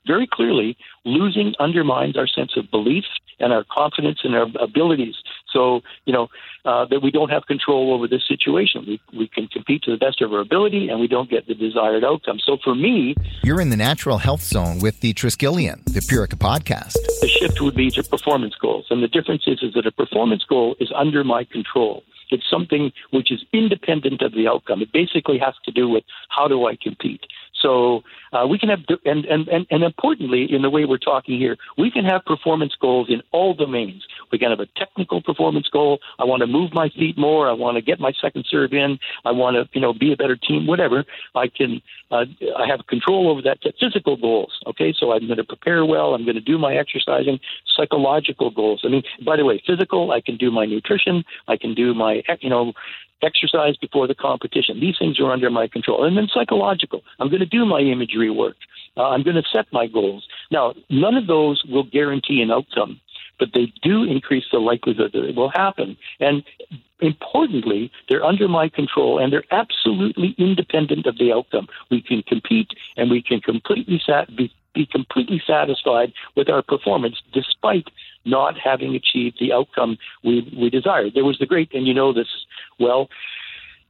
very 0.06 0.28
clearly 0.28 0.78
losing 1.04 1.54
undermines 1.60 2.18
our 2.18 2.28
sense 2.28 2.56
of 2.56 2.70
belief 2.72 3.06
and 3.40 3.52
our 3.52 3.66
confidence 3.70 4.20
in 4.24 4.34
our 4.34 4.48
abilities. 4.60 5.16
So 5.52 5.82
you 6.06 6.14
know 6.14 6.30
uh, 6.66 6.86
that 6.86 7.02
we 7.02 7.12
don't 7.12 7.30
have 7.30 7.46
control 7.46 7.94
over 7.94 8.08
this 8.08 8.28
situation. 8.28 8.86
We 8.88 9.02
we 9.18 9.28
can 9.28 9.48
compete 9.48 9.84
to 9.84 9.92
the 9.92 9.98
best 9.98 10.22
of 10.22 10.34
our 10.34 10.40
ability, 10.40 10.90
and 10.90 11.00
we 11.00 11.08
don't 11.08 11.30
get 11.30 11.48
the 11.48 11.56
desired 11.56 12.04
outcome. 12.04 12.40
So 12.40 12.58
for 12.64 12.76
me, 12.76 13.16
you're 13.44 13.62
in 13.62 13.70
the 13.70 13.78
natural 13.96 14.18
health 14.18 14.42
zone 14.42 14.80
with 14.82 15.00
the 15.00 15.14
Triskelion, 15.14 15.82
the 15.86 16.02
Purica 16.02 16.36
podcast. 16.36 16.98
The 17.22 17.30
shift 17.30 17.62
would 17.62 17.75
be 17.75 17.90
to 17.92 18.04
performance 18.04 18.54
goals, 18.62 18.88
and 18.90 19.02
the 19.02 19.08
difference 19.08 19.44
is 19.48 19.64
is 19.64 19.74
that 19.75 19.86
a 19.86 19.92
performance 19.92 20.44
goal 20.44 20.75
is 20.82 20.92
under 20.94 21.24
my 21.24 21.46
control. 21.46 22.04
It's 22.30 22.44
something 22.50 22.92
which 23.12 23.32
is 23.32 23.46
independent 23.54 24.22
of 24.22 24.34
the 24.34 24.50
outcome. 24.50 24.82
It 24.82 24.92
basically 24.92 25.38
has 25.38 25.54
to 25.64 25.72
do 25.72 25.88
with 25.88 26.04
how 26.28 26.50
do 26.50 26.68
I 26.68 26.75
compete. 26.75 27.22
So 27.62 28.04
uh, 28.34 28.46
we 28.48 28.60
can 28.60 28.68
have, 28.70 28.80
and, 29.06 29.24
and, 29.25 29.48
and, 29.48 29.66
and 29.72 29.84
importantly, 29.84 30.46
in 30.52 30.62
the 30.62 30.70
way 30.70 30.84
we're 30.84 30.98
talking 30.98 31.40
here, 31.40 31.56
we 31.78 31.90
can 31.90 32.04
have 32.04 32.25
performance 32.25 32.74
goals 32.80 33.08
in 33.10 33.22
all 33.32 33.54
domains. 33.54 34.06
We 34.32 34.39
can 34.39 34.50
have 34.50 34.60
a 34.60 34.67
technical 34.77 35.22
performance 35.22 35.67
goal. 35.67 36.00
I 36.20 36.24
want 36.24 36.41
to 36.41 36.48
move 36.48 36.74
my 36.74 36.89
feet 36.89 37.17
more. 37.17 37.50
I 37.50 37.53
want 37.53 37.75
to 37.75 37.82
get 37.82 38.00
my 38.00 38.13
second 38.22 38.46
serve 38.50 38.74
in. 38.74 39.00
I 39.24 39.32
want 39.32 39.55
to, 39.55 39.70
you 39.74 39.82
know, 39.82 39.94
be 39.94 40.13
a 40.13 40.17
better 40.17 40.36
team. 40.36 40.67
Whatever. 40.67 41.05
I 41.36 41.48
can. 41.48 41.82
Uh, 42.12 42.25
I 42.58 42.67
have 42.67 42.86
control 42.88 43.29
over 43.29 43.41
that. 43.44 43.60
Physical 43.79 44.15
goals. 44.17 44.53
Okay, 44.67 44.94
so 44.98 45.12
I'm 45.12 45.25
going 45.27 45.38
to 45.38 45.44
prepare 45.44 45.86
well. 45.86 46.13
I'm 46.13 46.24
going 46.24 46.36
to 46.36 46.41
do 46.41 46.58
my 46.58 46.75
exercising. 46.75 47.39
Psychological 47.75 48.51
goals. 48.51 48.82
I 48.84 48.89
mean, 48.89 49.03
by 49.25 49.38
the 49.38 49.46
way, 49.46 49.62
physical. 49.65 50.12
I 50.12 50.22
can 50.22 50.38
do 50.38 50.51
my 50.51 50.65
nutrition. 50.65 51.24
I 51.48 51.58
can 51.58 51.74
do 51.74 51.94
my, 51.94 52.22
you 52.39 52.50
know, 52.50 52.74
exercise 53.22 53.75
before 53.77 54.08
the 54.08 54.15
competition. 54.15 54.79
These 54.79 54.96
things 55.00 55.20
are 55.20 55.32
under 55.32 55.50
my 55.50 55.67
control. 55.67 56.05
And 56.05 56.17
then 56.17 56.27
psychological. 56.34 57.01
I'm 57.20 57.29
going 57.29 57.39
to 57.39 57.46
do 57.46 57.65
my 57.65 57.79
imagery 57.79 58.29
work. 58.29 58.58
Uh, 58.98 59.10
I'm 59.10 59.24
going 59.24 59.36
to 59.36 59.44
set 59.53 59.65
my 59.72 59.88
goals. 59.88 60.25
Now, 60.51 60.74
none 60.89 61.15
of 61.15 61.27
those 61.27 61.63
will 61.67 61.84
guarantee 61.84 62.41
an 62.41 62.51
outcome, 62.51 63.01
but 63.39 63.50
they 63.54 63.72
do 63.82 64.04
increase 64.04 64.46
the 64.51 64.60
likelihood 64.60 65.12
that 65.13 65.25
it 65.25 65.36
will 65.36 65.50
happen. 65.50 65.98
And 66.20 66.44
importantly, 67.00 67.92
they're 68.10 68.24
under 68.24 68.48
my 68.48 68.70
control 68.70 69.20
and 69.20 69.32
they're 69.32 69.44
absolutely 69.51 70.36
independent 70.38 71.06
of 71.06 71.18
the 71.18 71.32
outcome. 71.34 71.68
We 71.92 72.01
can 72.01 72.24
compete 72.24 72.70
and 72.98 73.10
we 73.10 73.22
can 73.22 73.42
completely 73.42 74.01
sat- 74.06 74.36
be, 74.36 74.54
be 74.74 74.86
completely 74.86 75.42
satisfied 75.46 76.13
with 76.36 76.50
our 76.50 76.62
performance 76.62 77.22
despite 77.34 77.88
not 78.25 78.58
having 78.58 78.96
achieved 78.96 79.38
the 79.39 79.54
outcome 79.54 79.98
we, 80.24 80.51
we 80.58 80.70
desired. 80.70 81.13
There 81.13 81.25
was 81.25 81.38
the 81.38 81.46
great, 81.46 81.74
and 81.74 81.88
you 81.88 81.94
know 81.94 82.12
this 82.12 82.27
well, 82.80 83.10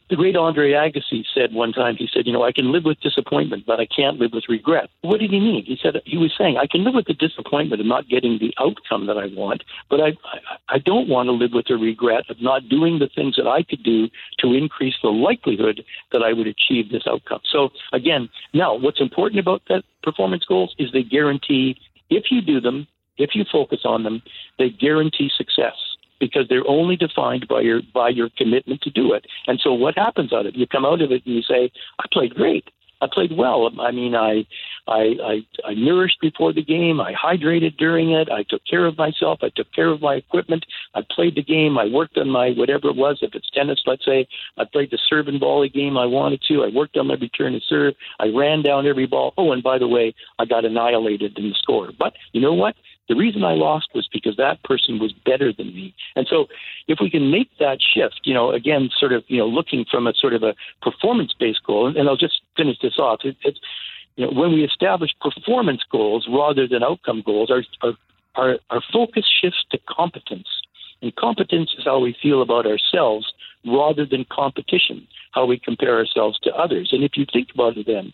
the 0.10 0.16
great 0.16 0.36
Andre 0.36 0.72
Agassi 0.72 1.24
said 1.34 1.54
one 1.54 1.74
time, 1.74 1.96
he 1.96 2.08
said, 2.14 2.28
you 2.28 2.34
know, 2.34 2.44
I 2.44 2.52
can 2.52 2.72
live 2.72 2.84
with 2.86 3.00
disappointment, 3.00 3.66
but 3.66 3.80
I 3.80 3.88
can't 3.88 4.20
live 4.20 4.32
with 4.34 4.44
regret. 4.48 4.90
What 5.02 5.20
did 5.20 5.32
he 5.32 5.40
mean? 5.40 5.66
He 5.66 5.80
said, 5.82 5.96
he 6.06 6.18
was 6.18 6.32
saying, 6.38 6.58
I 6.58 6.68
can 6.68 6.84
live 6.84 6.94
with 6.94 7.08
the 7.08 7.14
disappointment 7.14 7.82
of 7.82 7.88
not 7.88 8.08
getting 8.08 8.38
the 8.38 8.54
outcome 8.60 9.08
that 9.08 9.18
I 9.18 9.28
want, 9.36 9.64
but 9.90 10.00
I, 10.00 10.14
I, 10.70 10.78
don't 10.78 11.10
want 11.10 11.28
to 11.28 11.32
live 11.32 11.52
with 11.54 11.66
the 11.68 11.76
regret 11.76 12.30
of 12.30 12.40
not 12.40 12.70
doing 12.70 13.00
the 13.00 13.10
things 13.16 13.36
that 13.38 13.48
I 13.48 13.64
could 13.64 13.82
do 13.84 14.08
to 14.40 14.54
increase 14.54 14.96
the 15.02 15.10
likelihood 15.10 15.84
that 16.12 16.22
I 16.22 16.34
would 16.34 16.48
achieve 16.48 16.92
this 16.92 17.08
outcome. 17.08 17.42
So 17.52 17.70
again, 17.92 18.30
now 18.54 18.76
what's 18.76 19.02
important 19.02 19.40
about 19.40 19.64
that 19.70 19.84
performance 20.04 20.46
goals 20.48 20.76
is 20.78 20.92
they 20.92 21.04
guarantee 21.04 21.78
if 22.12 22.26
you 22.30 22.42
do 22.42 22.62
them, 22.62 22.88
if 23.18 23.32
you 23.34 23.44
focus 23.52 23.80
on 23.86 24.04
them, 24.04 24.22
they 24.60 24.70
guarantee 24.70 25.32
success 25.36 25.74
because 26.26 26.48
they're 26.50 26.68
only 26.68 26.96
defined 26.96 27.48
by 27.48 27.62
your 27.62 27.82
by 27.94 28.10
your 28.10 28.30
commitment 28.38 28.82
to 28.82 28.90
do 28.90 29.14
it. 29.14 29.26
And 29.48 29.60
so 29.64 29.74
what 29.74 29.98
happens 29.98 30.34
out 30.34 30.46
of 30.46 30.54
it? 30.54 30.56
You 30.56 30.68
come 30.68 30.86
out 30.86 31.02
of 31.02 31.12
it 31.12 31.26
and 31.26 31.36
you 31.36 31.42
say, 31.42 31.72
I 32.00 32.06
played 32.12 32.34
great. 32.36 32.66
I 33.02 33.08
played 33.12 33.36
well. 33.36 33.70
I 33.80 33.92
mean, 33.92 34.16
I, 34.16 34.46
I, 34.88 35.16
I, 35.24 35.46
I 35.66 35.74
nourished 35.74 36.20
before 36.22 36.54
the 36.54 36.64
game. 36.64 37.00
I 37.02 37.14
hydrated 37.14 37.78
during 37.78 38.12
it. 38.12 38.30
I 38.32 38.44
took 38.44 38.62
care 38.66 38.86
of 38.86 38.98
myself. 38.98 39.40
I 39.44 39.50
took 39.50 39.72
care 39.74 39.90
of 39.90 40.02
my 40.02 40.16
equipment. 40.16 40.66
I 40.94 41.02
played 41.10 41.36
the 41.36 41.44
game. 41.44 41.78
I 41.78 41.86
worked 41.86 42.18
on 42.18 42.30
my 42.30 42.52
whatever 42.52 42.88
it 42.90 42.96
was. 42.96 43.20
If 43.22 43.36
it's 43.36 43.50
tennis, 43.52 43.82
let's 43.86 44.06
say, 44.06 44.28
I 44.58 44.64
played 44.66 44.92
the 44.92 45.00
serve 45.10 45.28
and 45.28 45.40
volley 45.40 45.70
game 45.70 45.98
I 45.98 46.06
wanted 46.06 46.42
to. 46.48 46.64
I 46.64 46.70
worked 46.74 46.98
on 46.98 47.08
my 47.08 47.16
return 47.16 47.54
to 47.54 47.60
serve. 47.68 47.96
I 48.20 48.28
ran 48.28 48.64
down 48.64 48.88
every 48.88 49.08
ball. 49.08 49.34
Oh, 49.38 49.52
and 49.52 49.62
by 49.62 49.78
the 49.78 49.88
way, 49.88 50.16
I 50.40 50.46
got 50.46 50.66
annihilated 50.66 51.38
in 51.38 51.50
the 51.50 51.56
score. 51.56 51.92
But 51.98 52.14
you 52.32 52.42
know 52.42 52.54
what? 52.54 52.76
The 53.08 53.16
reason 53.16 53.44
I 53.44 53.54
lost 53.54 53.90
was 53.94 54.08
because 54.12 54.36
that 54.38 54.64
person 54.64 55.00
was 55.00 55.14
better 55.14 55.54
than 55.54 55.68
me. 55.68 55.94
And 56.16 56.26
so 56.30 56.48
if 56.88 57.00
we 57.00 57.10
can 57.10 57.30
make 57.30 57.50
that 57.60 57.78
shift, 57.82 58.22
you 58.24 58.34
know, 58.34 58.52
again, 58.52 58.90
sort 58.98 59.14
of, 59.14 59.24
you 59.28 59.38
know, 59.38 59.48
looking 59.48 59.86
from 59.90 60.08
a 60.08 60.14
sort 60.14 60.34
of 60.34 60.44
a 60.44 60.56
performance 60.82 61.34
based 61.40 61.64
goal, 61.64 61.88
and 61.88 62.10
I'll 62.10 62.18
just 62.18 62.42
finish 62.58 62.78
this 62.82 62.98
off. 62.98 63.20
It, 63.24 63.38
it's, 63.44 63.60
you 64.16 64.26
know, 64.26 64.32
when 64.32 64.54
we 64.54 64.64
establish 64.64 65.12
performance 65.22 65.82
goals 65.92 66.28
rather 66.28 66.68
than 66.68 66.84
outcome 66.84 67.22
goals, 67.26 67.52
our, 67.52 67.64
our, 67.84 67.94
our, 68.36 68.60
our 68.70 68.82
focus 68.92 69.26
shifts 69.42 69.66
to 69.72 69.80
competence. 69.88 70.48
And 71.02 71.16
competence 71.16 71.76
is 71.78 71.84
how 71.86 72.00
we 72.00 72.16
feel 72.22 72.42
about 72.42 72.66
ourselves 72.66 73.32
rather 73.66 74.06
than 74.06 74.26
competition, 74.32 75.08
how 75.32 75.46
we 75.46 75.60
compare 75.60 75.98
ourselves 75.98 76.40
to 76.44 76.56
others. 76.56 76.90
And 76.92 77.04
if 77.04 77.12
you 77.16 77.26
think 77.32 77.50
about 77.54 77.78
it 77.78 77.86
then, 77.86 78.14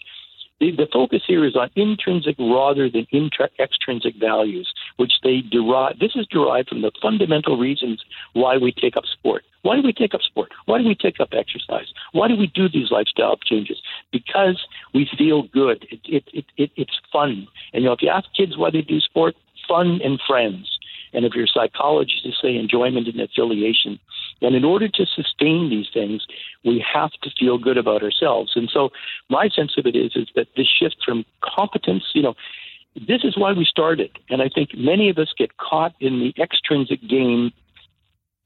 the, 0.61 0.71
the 0.71 0.87
focus 0.93 1.23
here 1.27 1.43
is 1.43 1.55
on 1.55 1.71
intrinsic 1.75 2.35
rather 2.39 2.87
than 2.87 3.07
intra- 3.11 3.49
extrinsic 3.59 4.15
values, 4.17 4.71
which 4.97 5.13
they 5.23 5.41
derive. 5.41 5.97
This 5.99 6.15
is 6.15 6.27
derived 6.27 6.69
from 6.69 6.83
the 6.83 6.91
fundamental 7.01 7.57
reasons 7.57 8.03
why 8.33 8.57
we 8.57 8.71
take 8.71 8.95
up 8.95 9.05
sport. 9.11 9.43
Why 9.63 9.75
do 9.75 9.81
we 9.81 9.91
take 9.91 10.13
up 10.13 10.21
sport? 10.21 10.51
Why 10.65 10.77
do 10.77 10.87
we 10.87 10.93
take 10.93 11.19
up 11.19 11.29
exercise? 11.33 11.87
Why 12.11 12.27
do 12.27 12.37
we 12.37 12.45
do 12.45 12.69
these 12.69 12.91
lifestyle 12.91 13.37
changes? 13.37 13.81
Because 14.11 14.61
we 14.93 15.09
feel 15.17 15.43
good. 15.47 15.87
It, 15.89 15.99
it, 16.05 16.23
it, 16.31 16.45
it, 16.57 16.71
it's 16.77 16.99
fun. 17.11 17.47
And 17.73 17.83
you 17.83 17.89
know, 17.89 17.93
if 17.93 18.01
you 18.03 18.09
ask 18.09 18.27
kids 18.37 18.55
why 18.55 18.69
they 18.69 18.81
do 18.81 18.99
sport, 18.99 19.35
fun 19.67 19.99
and 20.03 20.19
friends. 20.27 20.77
And 21.13 21.25
if 21.25 21.33
you're 21.33 21.45
a 21.45 21.47
psychologist, 21.47 22.23
you 22.23 22.33
say 22.41 22.55
enjoyment 22.55 23.07
and 23.07 23.19
affiliation. 23.19 23.99
And 24.41 24.55
in 24.55 24.63
order 24.63 24.87
to 24.87 25.05
sustain 25.05 25.69
these 25.69 25.87
things, 25.93 26.25
we 26.65 26.83
have 26.93 27.11
to 27.23 27.29
feel 27.39 27.57
good 27.57 27.77
about 27.77 28.03
ourselves. 28.03 28.53
And 28.55 28.69
so 28.73 28.89
my 29.29 29.49
sense 29.49 29.73
of 29.77 29.85
it 29.85 29.95
is, 29.95 30.13
is 30.15 30.27
that 30.35 30.47
this 30.57 30.67
shift 30.67 30.97
from 31.05 31.25
competence, 31.43 32.03
you 32.13 32.23
know, 32.23 32.33
this 32.95 33.23
is 33.23 33.37
why 33.37 33.53
we 33.53 33.65
started. 33.65 34.11
And 34.29 34.41
I 34.41 34.49
think 34.53 34.71
many 34.75 35.09
of 35.09 35.17
us 35.17 35.29
get 35.37 35.57
caught 35.57 35.93
in 35.99 36.19
the 36.19 36.33
extrinsic 36.41 37.07
game 37.07 37.51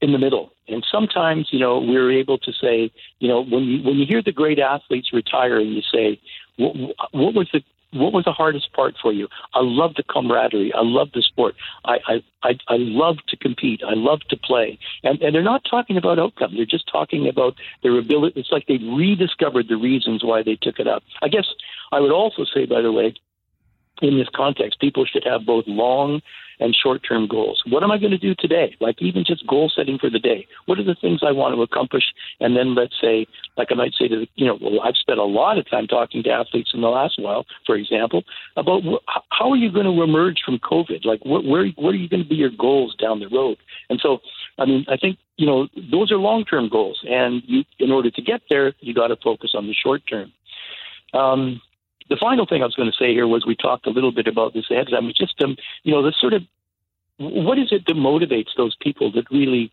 in 0.00 0.12
the 0.12 0.18
middle. 0.18 0.52
And 0.68 0.84
sometimes, 0.90 1.48
you 1.50 1.58
know, 1.58 1.78
we're 1.78 2.12
able 2.12 2.38
to 2.38 2.52
say, 2.52 2.90
you 3.18 3.28
know, 3.28 3.42
when 3.42 3.64
you 3.64 3.82
when 3.82 3.96
you 3.96 4.06
hear 4.06 4.22
the 4.22 4.32
great 4.32 4.58
athletes 4.58 5.12
retire, 5.12 5.58
and 5.58 5.74
you 5.74 5.82
say, 5.92 6.20
what, 6.56 6.76
what 7.12 7.34
was 7.34 7.48
the 7.52 7.62
what 7.98 8.12
was 8.12 8.24
the 8.24 8.32
hardest 8.32 8.72
part 8.72 8.94
for 9.00 9.12
you? 9.12 9.28
I 9.54 9.60
love 9.62 9.94
the 9.94 10.02
camaraderie. 10.02 10.72
I 10.72 10.82
love 10.82 11.08
the 11.12 11.22
sport. 11.22 11.54
I, 11.84 11.98
I, 12.06 12.24
I, 12.42 12.50
I 12.68 12.76
love 12.78 13.16
to 13.28 13.36
compete. 13.36 13.82
I 13.86 13.94
love 13.94 14.20
to 14.30 14.36
play. 14.36 14.78
And, 15.02 15.20
and 15.22 15.34
they're 15.34 15.42
not 15.42 15.62
talking 15.68 15.96
about 15.96 16.18
outcome. 16.18 16.54
They're 16.54 16.64
just 16.64 16.88
talking 16.90 17.28
about 17.28 17.54
their 17.82 17.98
ability. 17.98 18.40
It's 18.40 18.52
like 18.52 18.66
they've 18.66 18.80
rediscovered 18.82 19.68
the 19.68 19.76
reasons 19.76 20.24
why 20.24 20.42
they 20.42 20.56
took 20.56 20.78
it 20.78 20.86
up. 20.86 21.02
I 21.22 21.28
guess 21.28 21.46
I 21.92 22.00
would 22.00 22.12
also 22.12 22.44
say, 22.44 22.66
by 22.66 22.80
the 22.80 22.92
way, 22.92 23.14
in 24.02 24.18
this 24.18 24.28
context, 24.34 24.80
people 24.80 25.04
should 25.06 25.24
have 25.24 25.46
both 25.46 25.64
long 25.66 26.20
and 26.58 26.74
short 26.74 27.02
term 27.06 27.26
goals. 27.26 27.62
What 27.66 27.82
am 27.82 27.90
I 27.90 27.98
going 27.98 28.12
to 28.12 28.18
do 28.18 28.34
today? 28.38 28.76
Like 28.80 28.96
even 29.00 29.24
just 29.26 29.46
goal 29.46 29.70
setting 29.74 29.98
for 29.98 30.10
the 30.10 30.18
day. 30.18 30.46
What 30.66 30.78
are 30.78 30.84
the 30.84 30.96
things 31.00 31.20
I 31.22 31.32
want 31.32 31.54
to 31.54 31.62
accomplish? 31.62 32.04
And 32.40 32.56
then 32.56 32.74
let's 32.74 32.94
say, 33.00 33.26
like 33.56 33.68
I 33.70 33.74
might 33.74 33.92
say 33.98 34.08
to 34.08 34.20
the, 34.20 34.28
you 34.36 34.46
know, 34.46 34.58
well, 34.60 34.80
I've 34.82 34.96
spent 34.96 35.18
a 35.18 35.24
lot 35.24 35.58
of 35.58 35.68
time 35.68 35.86
talking 35.86 36.22
to 36.22 36.30
athletes 36.30 36.70
in 36.72 36.80
the 36.80 36.88
last 36.88 37.14
while, 37.18 37.44
for 37.66 37.76
example, 37.76 38.24
about 38.56 38.82
wh- 38.82 39.20
how 39.30 39.50
are 39.50 39.56
you 39.56 39.70
going 39.70 39.86
to 39.86 40.02
emerge 40.02 40.38
from 40.44 40.58
COVID? 40.58 41.04
Like 41.04 41.24
what, 41.24 41.44
where, 41.44 41.62
are 41.62 41.94
you 41.94 42.08
going 42.08 42.22
to 42.22 42.28
be 42.28 42.36
your 42.36 42.50
goals 42.50 42.94
down 42.96 43.20
the 43.20 43.28
road? 43.28 43.58
And 43.90 44.00
so, 44.02 44.18
I 44.58 44.64
mean, 44.64 44.86
I 44.88 44.96
think, 44.96 45.18
you 45.36 45.46
know, 45.46 45.68
those 45.90 46.10
are 46.10 46.16
long 46.16 46.44
term 46.44 46.68
goals. 46.70 47.00
And 47.08 47.42
you, 47.46 47.64
in 47.78 47.92
order 47.92 48.10
to 48.10 48.22
get 48.22 48.42
there, 48.48 48.72
you 48.80 48.94
got 48.94 49.08
to 49.08 49.16
focus 49.16 49.52
on 49.54 49.66
the 49.66 49.74
short 49.74 50.02
term. 50.08 50.32
Um, 51.12 51.60
the 52.08 52.16
final 52.16 52.46
thing 52.46 52.62
I 52.62 52.66
was 52.66 52.74
going 52.74 52.90
to 52.90 52.96
say 52.96 53.12
here 53.12 53.26
was 53.26 53.46
we 53.46 53.56
talked 53.56 53.86
a 53.86 53.90
little 53.90 54.12
bit 54.12 54.26
about 54.26 54.54
this 54.54 54.68
time. 54.68 55.08
It's 55.08 55.18
just, 55.18 55.40
um, 55.42 55.56
you 55.82 55.92
know, 55.92 56.02
the 56.02 56.12
sort 56.18 56.32
of 56.32 56.42
what 57.18 57.58
is 57.58 57.68
it 57.72 57.86
that 57.86 57.96
motivates 57.96 58.50
those 58.56 58.76
people 58.80 59.10
that 59.12 59.30
really 59.30 59.72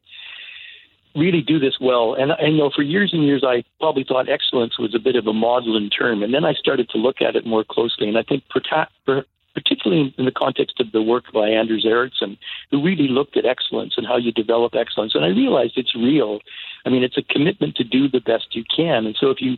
really 1.16 1.42
do 1.42 1.60
this 1.60 1.75
well. 1.80 2.16
And 2.16 2.32
you 2.42 2.58
know 2.58 2.72
for 2.74 2.82
years 2.82 3.13
and 3.13 3.24
years, 3.24 3.44
I 3.46 3.63
probably 3.80 4.04
thought 4.04 4.30
excellence 4.30 4.80
was 4.80 4.96
a 4.96 5.00
bit 5.00 5.16
of 5.16 5.28
a 5.28 5.34
maudlin 5.34 5.90
term. 5.90 6.24
And 6.24 6.34
then 6.34 6.46
I 6.46 6.54
started 6.54 6.90
to 6.90 6.98
look 6.98 7.22
at 7.22 7.36
it 7.36 7.46
more 7.46 7.63
closely. 7.63 8.08
And 8.08 8.18
I 8.18 8.24
think 8.24 8.44
particularly 8.50 10.13
in 10.18 10.25
the 10.25 10.32
context 10.32 10.80
of 10.80 10.92
the 10.92 11.02
work 11.02 11.25
by 11.32 11.50
Anders 11.50 11.86
Ericsson, 11.86 12.38
who 12.72 12.84
really 12.84 13.08
looked 13.08 13.38
at 13.38 13.46
excellence 13.46 13.94
and 13.98 14.08
how 14.08 14.18
you 14.18 14.32
develop 14.32 14.74
excellence. 14.75 15.13
And 15.13 15.24
I 15.24 15.30
realized 15.30 15.74
it's 15.78 15.96
real. 15.96 16.40
I 16.86 16.90
mean, 16.90 17.04
it's 17.04 17.18
a 17.18 17.24
commitment 17.24 17.75
to 17.75 17.84
do 17.84 18.10
the 18.10 18.22
best 18.22 18.56
you 18.56 18.63
can. 18.75 19.06
And 19.06 19.16
so 19.20 19.30
if 19.30 19.42
you 19.42 19.58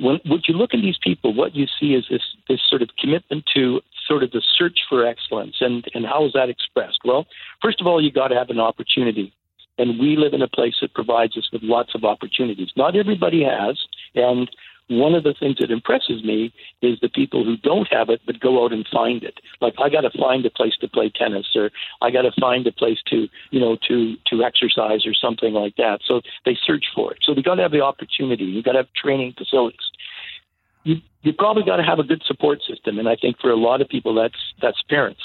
when, 0.00 0.20
when 0.26 0.40
you 0.48 0.54
look 0.54 0.74
at 0.74 0.80
these 0.80 0.98
people, 1.02 1.34
what 1.34 1.54
you 1.54 1.66
see 1.78 1.94
is 1.94 2.06
this 2.10 2.22
this 2.48 2.60
sort 2.68 2.82
of 2.82 2.88
commitment 2.98 3.44
to 3.54 3.80
sort 4.06 4.22
of 4.22 4.30
the 4.32 4.42
search 4.58 4.80
for 4.88 5.06
excellence, 5.06 5.56
and 5.60 5.84
and 5.94 6.06
how 6.06 6.24
is 6.26 6.32
that 6.32 6.48
expressed? 6.48 7.00
Well, 7.04 7.26
first 7.62 7.80
of 7.80 7.86
all, 7.86 8.02
you 8.02 8.10
got 8.10 8.28
to 8.28 8.34
have 8.34 8.50
an 8.50 8.60
opportunity, 8.60 9.32
and 9.78 9.98
we 9.98 10.16
live 10.16 10.34
in 10.34 10.42
a 10.42 10.48
place 10.48 10.74
that 10.80 10.94
provides 10.94 11.36
us 11.36 11.48
with 11.52 11.62
lots 11.62 11.94
of 11.94 12.04
opportunities. 12.04 12.70
Not 12.76 12.96
everybody 12.96 13.42
has, 13.44 13.78
and 14.14 14.50
one 14.90 15.14
of 15.14 15.22
the 15.22 15.34
things 15.38 15.56
that 15.60 15.70
impresses 15.70 16.24
me 16.24 16.52
is 16.82 16.98
the 17.00 17.08
people 17.08 17.44
who 17.44 17.56
don't 17.56 17.86
have 17.92 18.10
it 18.10 18.20
but 18.26 18.40
go 18.40 18.64
out 18.64 18.72
and 18.72 18.86
find 18.92 19.22
it. 19.22 19.38
Like 19.60 19.74
I 19.78 19.88
got 19.88 20.00
to 20.00 20.10
find 20.18 20.44
a 20.44 20.50
place 20.50 20.74
to 20.80 20.88
play 20.88 21.10
tennis, 21.14 21.46
or 21.54 21.70
I 22.02 22.10
got 22.10 22.22
to 22.22 22.32
find 22.40 22.66
a 22.66 22.72
place 22.72 22.98
to 23.06 23.28
you 23.50 23.60
know 23.60 23.76
to 23.88 24.16
to 24.26 24.42
exercise 24.42 25.06
or 25.06 25.14
something 25.14 25.54
like 25.54 25.76
that. 25.76 26.00
So 26.04 26.20
they 26.44 26.58
search 26.66 26.86
for 26.94 27.12
it. 27.12 27.18
So 27.22 27.32
we 27.32 27.42
got 27.42 27.54
to 27.54 27.62
have 27.62 27.72
the 27.72 27.82
opportunity. 27.82 28.44
You 28.44 28.62
got 28.62 28.72
to 28.72 28.78
have 28.78 28.92
training 28.92 29.34
facilities. 29.38 29.78
You 30.82 30.96
you 31.22 31.32
probably 31.32 31.62
got 31.62 31.76
to 31.76 31.84
have 31.84 32.00
a 32.00 32.04
good 32.04 32.22
support 32.26 32.58
system, 32.68 32.98
and 32.98 33.08
I 33.08 33.14
think 33.14 33.38
for 33.40 33.50
a 33.50 33.56
lot 33.56 33.80
of 33.80 33.88
people 33.88 34.14
that's 34.14 34.40
that's 34.60 34.82
parents. 34.88 35.22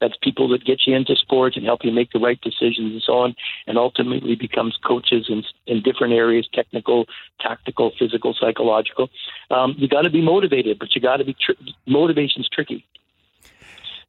That's 0.00 0.14
people 0.22 0.48
that 0.50 0.64
get 0.64 0.80
you 0.86 0.94
into 0.94 1.16
sports 1.16 1.56
and 1.56 1.64
help 1.64 1.84
you 1.84 1.92
make 1.92 2.12
the 2.12 2.18
right 2.18 2.40
decisions 2.40 2.92
and 2.92 3.02
so 3.02 3.14
on, 3.14 3.34
and 3.66 3.78
ultimately 3.78 4.34
becomes 4.34 4.76
coaches 4.84 5.26
in, 5.28 5.42
in 5.66 5.82
different 5.82 6.12
areas 6.12 6.48
technical, 6.52 7.06
tactical, 7.40 7.92
physical, 7.98 8.34
psychological. 8.38 9.08
Um, 9.50 9.74
you 9.78 9.88
got 9.88 10.02
to 10.02 10.10
be 10.10 10.22
motivated, 10.22 10.78
but 10.78 10.94
you 10.94 11.00
got 11.00 11.16
to 11.18 11.24
be, 11.24 11.34
tr- 11.34 11.52
motivation's 11.86 12.48
tricky. 12.48 12.84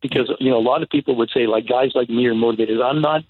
Because, 0.02 0.32
you 0.40 0.52
know, 0.52 0.58
a 0.58 0.62
lot 0.62 0.84
of 0.84 0.90
people 0.90 1.16
would 1.16 1.32
say, 1.34 1.48
like, 1.48 1.68
guys 1.68 1.92
like 1.96 2.10
me 2.10 2.28
are 2.28 2.36
motivated. 2.36 2.80
I'm 2.82 3.02
not. 3.02 3.24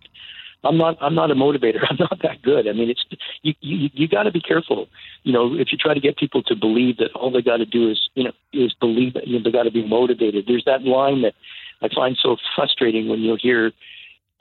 I'm 0.64 0.78
not. 0.78 0.98
I'm 1.00 1.16
not 1.16 1.32
a 1.32 1.36
motivator. 1.36 1.80
I'm 1.90 1.98
not 2.00 2.20
that 2.24 2.42
good. 2.42 2.68
I 2.68 2.74
mean, 2.74 2.90
it's 2.90 3.06
you. 3.42 3.54
You, 3.62 3.90
you 3.94 4.08
got 4.08 4.24
to 4.24 4.32
be 4.32 4.42
careful. 4.42 4.88
You 5.24 5.32
know, 5.32 5.56
if 5.56 5.72
you 5.72 5.78
try 5.78 5.94
to 5.94 6.00
get 6.00 6.18
people 6.18 6.44
to 6.44 6.56
believe 6.56 6.98
that 6.98 7.12
all 7.14 7.32
they 7.32 7.42
got 7.42 7.58
to 7.58 7.66
do 7.66 7.90
is, 7.90 8.10
you 8.16 8.24
know, 8.24 8.32
is 8.52 8.74
believe 8.74 9.14
that 9.14 9.28
you 9.28 9.38
know, 9.38 9.44
they 9.44 9.52
got 9.52 9.64
to 9.64 9.72
be 9.72 9.88
motivated. 9.88 10.46
There's 10.48 10.66
that 10.66 10.84
line 10.84 11.22
that 11.22 11.36
I 11.82 11.90
find 11.94 12.18
so 12.22 12.38
frustrating 12.56 13.08
when 13.08 13.20
you 13.20 13.38
hear 13.42 13.72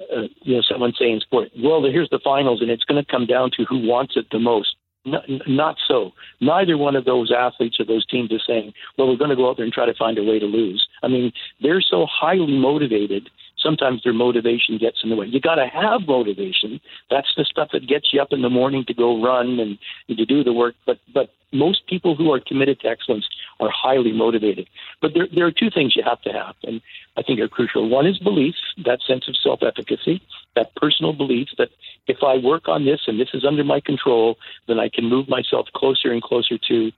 uh, 0.01 0.23
you 0.43 0.57
know 0.57 0.63
someone 0.63 0.93
saying 0.99 1.21
sport. 1.21 1.49
Well, 1.59 1.83
here's 1.85 2.11
the 2.11 2.21
finals, 2.23 2.61
and 2.61 2.71
it's 2.71 2.85
going 2.85 3.03
to 3.03 3.11
come 3.11 3.27
down 3.27 3.51
to 3.57 3.65
who 3.65 3.87
wants 3.87 4.15
it 4.17 4.27
the 4.31 4.39
most. 4.39 4.77
Not, 5.05 5.23
not 5.47 5.77
so. 5.87 6.11
Neither 6.41 6.77
one 6.77 6.97
of 6.97 7.05
those 7.05 7.31
athletes 7.31 7.79
or 7.79 7.87
those 7.87 8.05
teams 8.07 8.33
is 8.33 8.43
saying, 8.47 8.73
"Well, 8.99 9.09
we're 9.09 9.17
going 9.17 9.31
to 9.31 9.37
go 9.37 9.49
out 9.49 9.57
there 9.57 9.65
and 9.65 9.73
try 9.73 9.87
to 9.87 9.95
find 9.95 10.19
a 10.19 10.25
way 10.25 10.39
to 10.39 10.47
lose." 10.47 10.87
I 11.03 11.09
mean, 11.09 11.33
they're 11.63 11.81
so 11.81 12.07
highly 12.11 12.59
motivated 12.59 13.31
sometimes 13.59 14.03
their 14.03 14.13
motivation 14.13 14.79
gets 14.79 14.99
in 15.03 15.11
the 15.11 15.17
way. 15.17 15.27
You 15.27 15.41
got 15.41 15.57
to 15.57 15.67
have 15.67 16.03
motivation. 16.07 16.81
That's 17.11 17.33
the 17.37 17.45
stuff 17.45 17.71
that 17.73 17.89
gets 17.89 18.13
you 18.13 18.21
up 18.21 18.29
in 18.31 18.43
the 18.43 18.51
morning 18.51 18.85
to 18.87 18.95
go 18.95 19.23
run 19.23 19.59
and, 19.59 19.79
and 20.09 20.19
to 20.19 20.25
do 20.25 20.45
the 20.45 20.53
work. 20.53 20.75
But 20.87 20.99
but 21.13 21.31
most 21.53 21.87
people 21.87 22.15
who 22.15 22.33
are 22.33 22.41
committed 22.41 22.81
to 22.81 22.89
excellence 22.89 23.27
are 23.61 23.71
highly 23.71 24.13
motivated. 24.13 24.69
But 25.01 25.15
there 25.15 25.29
there 25.33 25.47
are 25.47 25.53
two 25.53 25.71
things 25.71 25.97
you 25.97 26.03
have 26.03 26.21
to 26.23 26.33
have, 26.33 26.57
and 26.65 26.81
I 27.17 27.23
think 27.23 27.41
are 27.41 27.49
crucial. 27.49 27.89
One 27.89 28.07
is 28.07 28.19
belief, 28.19 28.55
that 28.85 29.01
sense 29.03 29.29
of 29.29 29.37
self-efficacy, 29.37 30.23
that 30.55 30.75
personal 30.75 31.13
belief 31.13 31.49
that 31.59 31.71
if 32.07 32.19
I 32.23 32.37
work 32.39 32.69
on 32.69 32.85
this 32.85 33.03
and 33.07 33.19
this 33.19 33.31
is 33.33 33.45
under 33.45 33.65
my 33.65 33.81
control, 33.81 34.39
then 34.67 34.79
I 34.79 34.89
can 34.89 35.07
move 35.07 35.29
myself 35.29 35.69
closer 35.75 36.13
and 36.13 36.23
closer 36.23 36.59
to 36.69 36.93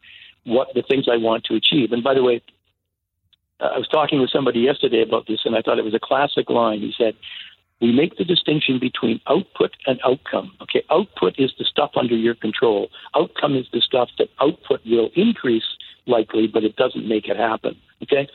what 0.45 0.73
the 0.75 0.83
things 0.83 1.07
I 1.11 1.17
want 1.17 1.45
to 1.45 1.55
achieve. 1.55 1.93
And 1.93 2.03
by 2.03 2.15
the 2.15 2.23
way, 2.23 2.43
I 3.61 3.77
was 3.77 3.89
talking 3.89 4.21
with 4.21 4.31
somebody 4.31 4.61
yesterday 4.61 5.03
about 5.03 5.27
this, 5.27 5.41
and 5.45 5.57
I 5.57 5.63
thought 5.63 5.79
it 5.79 5.85
was 5.85 5.95
a 5.95 6.01
classic 6.01 6.49
line. 6.49 6.81
He 6.81 6.95
said, 6.97 7.17
"We 7.81 7.93
make 7.93 8.17
the 8.17 8.25
distinction 8.25 8.79
between 8.79 9.21
output 9.27 9.73
and 9.87 10.01
outcome. 10.05 10.53
Okay, 10.63 10.83
output 10.91 11.35
is 11.39 11.53
the 11.59 11.65
stuff 11.65 11.93
under 11.97 12.17
your 12.17 12.35
control. 12.35 12.89
Outcome 13.15 13.57
is 13.57 13.67
the 13.73 13.81
stuff 13.81 14.11
that 14.19 14.29
output 14.41 14.81
will 14.85 15.11
increase 15.15 15.69
likely, 16.07 16.47
but 16.47 16.65
it 16.65 16.77
doesn't 16.77 17.07
make 17.07 17.29
it 17.29 17.37
happen. 17.37 17.77
Okay." 18.03 18.29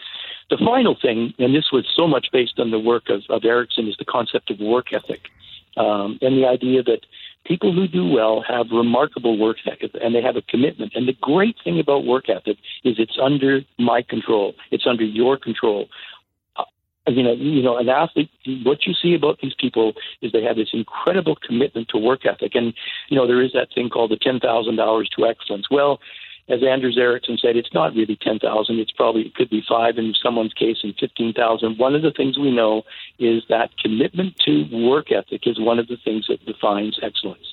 The 0.50 0.58
final 0.58 0.96
thing, 1.02 1.34
and 1.40 1.56
this 1.56 1.72
was 1.72 1.86
so 1.96 2.08
much 2.08 2.28
based 2.32 2.60
on 2.60 2.72
the 2.72 2.80
work 2.80 3.10
of, 3.10 3.24
of 3.30 3.44
Ericsson, 3.46 3.88
is 3.88 3.96
the 3.98 4.06
concept 4.06 4.52
of 4.52 4.60
work 4.60 4.94
ethic, 4.94 5.30
um, 5.78 6.20
and 6.22 6.38
the 6.38 6.46
idea 6.46 6.84
that 6.84 7.06
people 7.46 7.74
who 7.74 7.88
do 7.88 8.08
well 8.08 8.42
have 8.48 8.68
remarkable 8.72 9.38
work 9.38 9.58
ethic 9.66 9.92
and 10.02 10.16
they 10.16 10.22
have 10.22 10.36
a 10.36 10.42
commitment. 10.44 10.94
And 10.96 11.08
the 11.08 11.18
great 11.22 11.56
thing 11.64 11.80
about 11.80 12.06
work 12.06 12.30
ethic 12.30 12.58
is 12.84 12.96
it's 13.00 13.18
under 13.22 13.62
my 13.78 14.02
control. 14.02 14.56
It's 14.72 14.88
under 14.88 15.04
your 15.04 15.38
control. 15.38 15.90
You 17.06 17.24
know, 17.24 17.34
you 17.34 17.62
know, 17.62 17.78
an 17.78 17.90
athlete. 17.90 18.30
What 18.64 18.86
you 18.86 18.94
see 18.94 19.14
about 19.14 19.40
these 19.42 19.54
people 19.60 19.94
is 20.22 20.32
they 20.32 20.44
have 20.44 20.56
this 20.56 20.70
incredible 20.72 21.36
commitment 21.36 21.90
to 21.90 21.98
work 21.98 22.26
ethic, 22.26 22.56
and 22.56 22.74
you 23.10 23.18
know 23.18 23.28
there 23.28 23.42
is 23.42 23.52
that 23.54 23.70
thing 23.76 23.90
called 23.90 24.12
the 24.12 24.18
ten 24.18 24.40
thousand 24.40 24.80
hours 24.80 25.10
to 25.18 25.26
excellence. 25.26 25.68
Well, 25.70 26.00
as 26.50 26.60
Anders 26.62 26.98
Ericsson 26.98 27.38
said, 27.38 27.56
it's 27.56 27.74
not 27.74 27.96
really 27.96 28.18
10,000. 28.22 28.80
It's 28.80 28.92
probably, 28.92 29.22
it 29.24 29.36
could 29.36 29.50
be 29.50 29.64
five 29.68 29.98
in 29.98 30.14
someone's 30.22 30.54
case 30.54 30.78
and 30.84 30.94
15,000. 31.00 31.78
One 31.78 31.96
of 31.96 32.02
the 32.02 32.12
things 32.12 32.38
we 32.38 32.52
know 32.52 32.84
is 33.18 33.44
that 33.48 33.70
commitment 33.82 34.36
to 34.46 34.66
work 34.72 35.12
ethic 35.12 35.48
is 35.48 35.60
one 35.60 35.80
of 35.80 35.88
the 35.88 35.98
things 36.04 36.26
that 36.28 36.46
defines 36.46 37.00
excellence. 37.02 37.48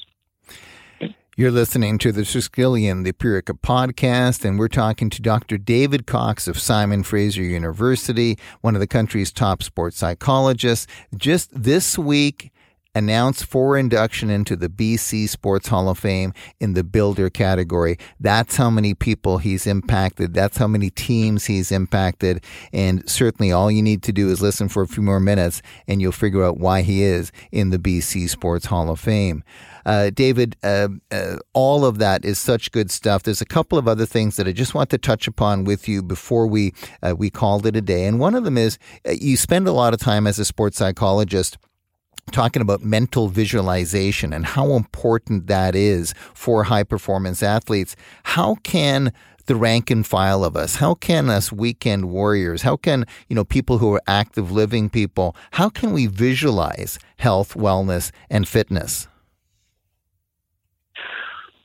You're 1.36 1.52
listening 1.52 1.98
to 1.98 2.10
the 2.10 2.22
Triskelion, 2.22 3.04
the 3.04 3.12
Purica 3.12 3.56
podcast, 3.58 4.44
and 4.44 4.58
we're 4.58 4.66
talking 4.66 5.08
to 5.10 5.22
Dr. 5.22 5.58
David 5.58 6.04
Cox 6.04 6.48
of 6.48 6.58
Simon 6.58 7.04
Fraser 7.04 7.42
University, 7.42 8.36
one 8.62 8.74
of 8.74 8.80
the 8.80 8.88
country's 8.88 9.32
top 9.32 9.62
sports 9.62 9.96
psychologists. 9.96 10.88
Just 11.16 11.50
this 11.54 11.96
week, 11.96 12.50
announced 12.94 13.44
for 13.44 13.76
induction 13.76 14.30
into 14.30 14.56
the 14.56 14.68
BC 14.68 15.28
Sports 15.28 15.68
Hall 15.68 15.88
of 15.88 15.98
Fame 15.98 16.32
in 16.58 16.74
the 16.74 16.82
builder 16.82 17.30
category. 17.30 17.96
That's 18.18 18.56
how 18.56 18.70
many 18.70 18.94
people 18.94 19.38
he's 19.38 19.66
impacted. 19.66 20.34
That's 20.34 20.56
how 20.56 20.66
many 20.66 20.90
teams 20.90 21.46
he's 21.46 21.70
impacted. 21.70 22.44
And 22.72 23.08
certainly 23.08 23.52
all 23.52 23.70
you 23.70 23.82
need 23.82 24.02
to 24.04 24.12
do 24.12 24.28
is 24.28 24.42
listen 24.42 24.68
for 24.68 24.82
a 24.82 24.88
few 24.88 25.02
more 25.02 25.20
minutes 25.20 25.62
and 25.86 26.00
you'll 26.00 26.12
figure 26.12 26.44
out 26.44 26.58
why 26.58 26.82
he 26.82 27.02
is 27.02 27.30
in 27.52 27.70
the 27.70 27.78
BC 27.78 28.28
Sports 28.28 28.66
Hall 28.66 28.90
of 28.90 28.98
Fame. 28.98 29.44
Uh, 29.86 30.10
David, 30.10 30.56
uh, 30.62 30.88
uh, 31.10 31.36
all 31.52 31.84
of 31.84 31.98
that 31.98 32.24
is 32.24 32.38
such 32.38 32.70
good 32.70 32.90
stuff. 32.90 33.22
There's 33.22 33.40
a 33.40 33.46
couple 33.46 33.78
of 33.78 33.88
other 33.88 34.04
things 34.06 34.36
that 34.36 34.46
I 34.46 34.52
just 34.52 34.74
want 34.74 34.90
to 34.90 34.98
touch 34.98 35.26
upon 35.26 35.64
with 35.64 35.88
you 35.88 36.02
before 36.02 36.46
we 36.46 36.74
uh, 37.02 37.14
we 37.16 37.30
called 37.30 37.66
it 37.66 37.76
a 37.76 37.80
day. 37.80 38.04
And 38.04 38.20
one 38.20 38.34
of 38.34 38.44
them 38.44 38.58
is 38.58 38.78
uh, 39.08 39.12
you 39.12 39.36
spend 39.36 39.66
a 39.66 39.72
lot 39.72 39.94
of 39.94 40.00
time 40.00 40.26
as 40.26 40.38
a 40.38 40.44
sports 40.44 40.76
psychologist 40.76 41.56
talking 42.32 42.62
about 42.62 42.82
mental 42.82 43.28
visualization 43.28 44.32
and 44.32 44.46
how 44.46 44.72
important 44.72 45.46
that 45.46 45.74
is 45.74 46.14
for 46.34 46.64
high 46.64 46.84
performance 46.84 47.42
athletes. 47.42 47.96
How 48.22 48.56
can 48.56 49.12
the 49.46 49.56
rank 49.56 49.90
and 49.90 50.06
file 50.06 50.44
of 50.44 50.56
us, 50.56 50.76
how 50.76 50.94
can 50.94 51.28
us 51.28 51.50
weekend 51.50 52.08
warriors, 52.08 52.62
how 52.62 52.76
can, 52.76 53.04
you 53.28 53.34
know, 53.34 53.44
people 53.44 53.78
who 53.78 53.92
are 53.92 54.02
active 54.06 54.52
living 54.52 54.88
people, 54.88 55.34
how 55.50 55.68
can 55.68 55.92
we 55.92 56.06
visualize 56.06 57.00
health, 57.16 57.54
wellness, 57.54 58.12
and 58.30 58.46
fitness? 58.46 59.08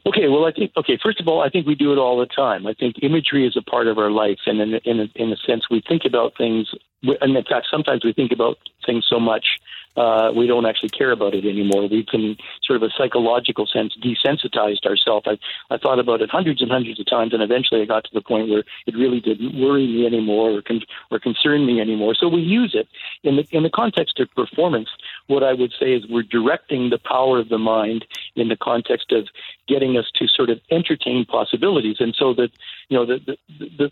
Okay, 0.08 0.28
well, 0.30 0.46
I 0.46 0.52
think 0.52 0.72
okay. 0.78 1.00
First 1.02 1.20
of 1.20 1.28
all, 1.28 1.42
I 1.42 1.50
think 1.50 1.66
we 1.66 1.74
do 1.74 1.92
it 1.92 1.98
all 1.98 2.20
the 2.20 2.28
time. 2.28 2.68
I 2.68 2.74
think 2.74 2.96
imagery 3.02 3.48
is 3.48 3.58
a 3.58 3.64
part 3.64 3.88
of 3.88 3.98
our 3.98 4.12
life, 4.12 4.38
and 4.46 4.62
in 4.62 4.76
in 4.86 5.10
in 5.16 5.32
a 5.32 5.38
sense, 5.38 5.64
we 5.70 5.82
think 5.88 6.04
about 6.06 6.34
things. 6.38 6.70
And 7.04 7.36
in 7.36 7.44
fact, 7.44 7.68
sometimes 7.72 8.06
we 8.06 8.14
think 8.14 8.32
about 8.32 8.58
things 8.86 9.06
so 9.10 9.20
much 9.20 9.46
uh, 9.96 10.32
we 10.36 10.48
don't 10.48 10.66
actually 10.66 10.90
care 10.90 11.12
about 11.12 11.34
it 11.34 11.46
anymore. 11.46 11.88
We've 11.88 12.06
been 12.08 12.38
sort 12.64 12.82
of 12.82 12.84
a 12.84 12.94
psychological 12.98 13.66
sense 13.66 13.96
desensitized 14.04 14.86
ourselves. 14.86 15.26
I, 15.28 15.38
I 15.74 15.78
thought 15.78 16.00
about 16.00 16.22
it 16.22 16.30
hundreds 16.30 16.62
and 16.62 16.72
hundreds 16.72 17.00
of 17.00 17.06
times, 17.06 17.34
and 17.34 17.42
eventually 17.42 17.82
I 17.82 17.86
got 17.86 18.04
to 18.06 18.10
the 18.14 18.22
point 18.22 18.50
where 18.50 18.64
it 18.86 18.96
really 18.96 19.20
didn't 19.20 19.60
worry 19.60 19.88
me 19.88 20.06
anymore 20.06 20.52
or, 20.52 20.62
con- 20.62 20.82
or 21.12 21.20
concern 21.20 21.66
me 21.66 21.80
anymore. 21.80 22.16
So 22.16 22.28
we 22.28 22.42
use 22.42 22.76
it 22.76 22.88
in 23.24 23.38
the 23.38 23.48
in 23.52 23.64
the 23.64 23.70
context 23.70 24.20
of 24.20 24.30
performance. 24.36 24.90
What 25.28 25.44
I 25.44 25.54
would 25.54 25.74
say 25.80 25.94
is 25.94 26.06
we're 26.10 26.24
directing 26.24 26.90
the 26.90 27.00
power 27.00 27.40
of 27.40 27.50
the 27.50 27.58
mind 27.58 28.06
in 28.36 28.50
the 28.50 28.58
context 28.58 29.12
of 29.12 29.28
getting 29.68 29.98
us 29.98 30.06
to 30.16 30.28
sort 30.28 30.50
of 30.50 30.60
entertain 30.72 31.26
possibilities, 31.26 31.98
and 32.00 32.16
so 32.18 32.34
that 32.34 32.50
you 32.90 32.98
know 32.98 33.06
the 33.06 33.20
the, 33.60 33.70
the 33.78 33.92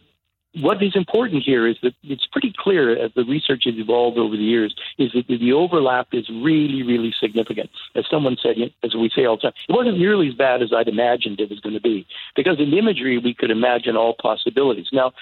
what 0.55 0.81
is 0.83 0.95
important 0.95 1.43
here 1.43 1.67
is 1.67 1.77
that 1.81 1.93
it's 2.03 2.27
pretty 2.27 2.53
clear 2.55 2.95
as 2.95 3.11
the 3.15 3.23
research 3.23 3.63
has 3.65 3.73
evolved 3.77 4.17
over 4.17 4.37
the 4.37 4.43
years 4.43 4.75
is 4.99 5.11
that 5.13 5.27
the 5.27 5.53
overlap 5.53 6.07
is 6.11 6.29
really, 6.29 6.83
really 6.83 7.13
significant. 7.19 7.69
As 7.95 8.05
someone 8.09 8.37
said, 8.41 8.55
as 8.83 8.93
we 8.93 9.09
say 9.15 9.25
all 9.25 9.37
the 9.37 9.43
time, 9.43 9.53
it 9.67 9.73
wasn't 9.73 9.97
nearly 9.97 10.27
as 10.27 10.35
bad 10.35 10.61
as 10.61 10.71
I'd 10.71 10.87
imagined 10.87 11.39
it 11.39 11.49
was 11.49 11.59
going 11.59 11.73
to 11.73 11.81
be 11.81 12.05
because 12.35 12.59
in 12.59 12.73
imagery 12.73 13.17
we 13.17 13.33
could 13.33 13.49
imagine 13.49 13.97
all 13.97 14.15
possibilities. 14.21 14.87
Now, 14.93 15.13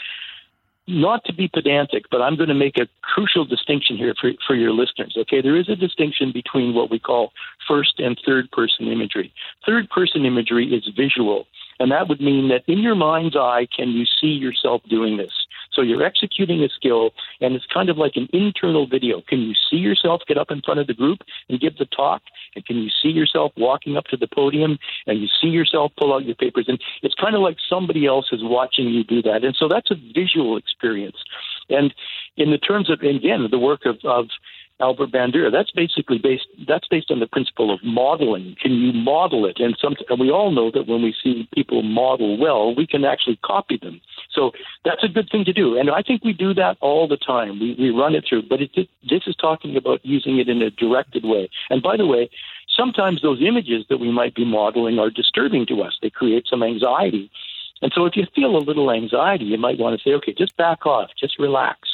not 0.87 1.23
to 1.25 1.33
be 1.33 1.47
pedantic, 1.47 2.05
but 2.11 2.21
I'm 2.21 2.35
going 2.35 2.49
to 2.49 2.55
make 2.55 2.77
a 2.77 2.87
crucial 3.01 3.45
distinction 3.45 3.97
here 3.97 4.13
for, 4.19 4.31
for 4.45 4.55
your 4.55 4.71
listeners. 4.71 5.15
Okay, 5.17 5.41
there 5.41 5.55
is 5.55 5.69
a 5.69 5.75
distinction 5.75 6.31
between 6.33 6.73
what 6.73 6.89
we 6.89 6.99
call 6.99 7.31
first 7.67 7.99
and 7.99 8.19
third 8.25 8.51
person 8.51 8.87
imagery. 8.87 9.31
Third 9.65 9.89
person 9.89 10.25
imagery 10.25 10.73
is 10.73 10.91
visual, 10.95 11.45
and 11.81 11.91
that 11.91 12.07
would 12.07 12.21
mean 12.21 12.49
that 12.49 12.61
in 12.67 12.77
your 12.77 12.93
mind's 12.93 13.35
eye, 13.35 13.67
can 13.75 13.89
you 13.89 14.05
see 14.05 14.27
yourself 14.27 14.83
doing 14.87 15.17
this? 15.17 15.33
So 15.73 15.81
you're 15.81 16.03
executing 16.03 16.61
a 16.63 16.69
skill, 16.69 17.09
and 17.39 17.55
it's 17.55 17.65
kind 17.65 17.89
of 17.89 17.97
like 17.97 18.11
an 18.15 18.27
internal 18.33 18.85
video. 18.85 19.21
Can 19.27 19.39
you 19.39 19.55
see 19.69 19.77
yourself 19.77 20.21
get 20.27 20.37
up 20.37 20.51
in 20.51 20.61
front 20.61 20.79
of 20.79 20.85
the 20.85 20.93
group 20.93 21.19
and 21.49 21.59
give 21.59 21.77
the 21.77 21.85
talk? 21.85 22.21
And 22.55 22.63
can 22.63 22.77
you 22.77 22.89
see 23.01 23.09
yourself 23.09 23.53
walking 23.57 23.97
up 23.97 24.05
to 24.11 24.17
the 24.17 24.27
podium 24.27 24.77
and 25.07 25.19
you 25.19 25.27
see 25.41 25.47
yourself 25.47 25.91
pull 25.97 26.13
out 26.13 26.25
your 26.25 26.35
papers? 26.35 26.65
And 26.67 26.79
it's 27.01 27.15
kind 27.15 27.35
of 27.35 27.41
like 27.41 27.57
somebody 27.67 28.05
else 28.05 28.27
is 28.31 28.41
watching 28.43 28.89
you 28.89 29.03
do 29.03 29.23
that. 29.23 29.43
And 29.43 29.55
so 29.57 29.67
that's 29.67 29.89
a 29.89 29.95
visual 30.13 30.57
experience. 30.57 31.17
And 31.69 31.93
in 32.37 32.51
the 32.51 32.57
terms 32.59 32.91
of, 32.91 32.99
again, 33.01 33.47
the 33.49 33.57
work 33.57 33.85
of, 33.85 33.97
of 34.03 34.27
Albert 34.81 35.11
Bandura. 35.11 35.51
That's 35.51 35.71
basically 35.71 36.17
based. 36.17 36.47
That's 36.67 36.87
based 36.87 37.11
on 37.11 37.19
the 37.19 37.27
principle 37.27 37.73
of 37.73 37.79
modeling. 37.83 38.55
Can 38.61 38.73
you 38.73 38.91
model 38.93 39.45
it? 39.45 39.59
And 39.59 39.77
some, 39.81 39.95
and 40.09 40.19
we 40.19 40.31
all 40.31 40.51
know 40.51 40.71
that 40.71 40.87
when 40.87 41.01
we 41.01 41.15
see 41.23 41.47
people 41.53 41.83
model 41.83 42.37
well, 42.37 42.73
we 42.75 42.87
can 42.87 43.05
actually 43.05 43.39
copy 43.43 43.77
them. 43.77 44.01
So 44.33 44.51
that's 44.83 45.03
a 45.03 45.07
good 45.07 45.29
thing 45.31 45.45
to 45.45 45.53
do. 45.53 45.77
And 45.77 45.89
I 45.89 46.01
think 46.01 46.23
we 46.23 46.33
do 46.33 46.53
that 46.55 46.77
all 46.81 47.07
the 47.07 47.17
time. 47.17 47.59
We 47.59 47.75
we 47.77 47.89
run 47.89 48.15
it 48.15 48.25
through. 48.27 48.43
But 48.49 48.61
it, 48.61 48.71
this 49.09 49.23
is 49.27 49.35
talking 49.35 49.77
about 49.77 50.03
using 50.03 50.39
it 50.39 50.49
in 50.49 50.61
a 50.61 50.71
directed 50.71 51.23
way. 51.23 51.49
And 51.69 51.81
by 51.81 51.97
the 51.97 52.07
way, 52.07 52.29
sometimes 52.75 53.21
those 53.21 53.41
images 53.41 53.85
that 53.89 53.99
we 53.99 54.11
might 54.11 54.35
be 54.35 54.45
modeling 54.45 54.99
are 54.99 55.09
disturbing 55.09 55.65
to 55.67 55.81
us. 55.81 55.97
They 56.01 56.09
create 56.09 56.47
some 56.49 56.63
anxiety. 56.63 57.29
And 57.81 57.91
so 57.95 58.05
if 58.05 58.15
you 58.15 58.25
feel 58.35 58.55
a 58.55 58.59
little 58.59 58.91
anxiety, 58.91 59.45
you 59.45 59.57
might 59.57 59.79
want 59.79 59.99
to 59.99 60.03
say, 60.03 60.13
okay, 60.15 60.33
just 60.37 60.55
back 60.55 60.85
off, 60.85 61.09
just 61.19 61.39
relax 61.39 61.90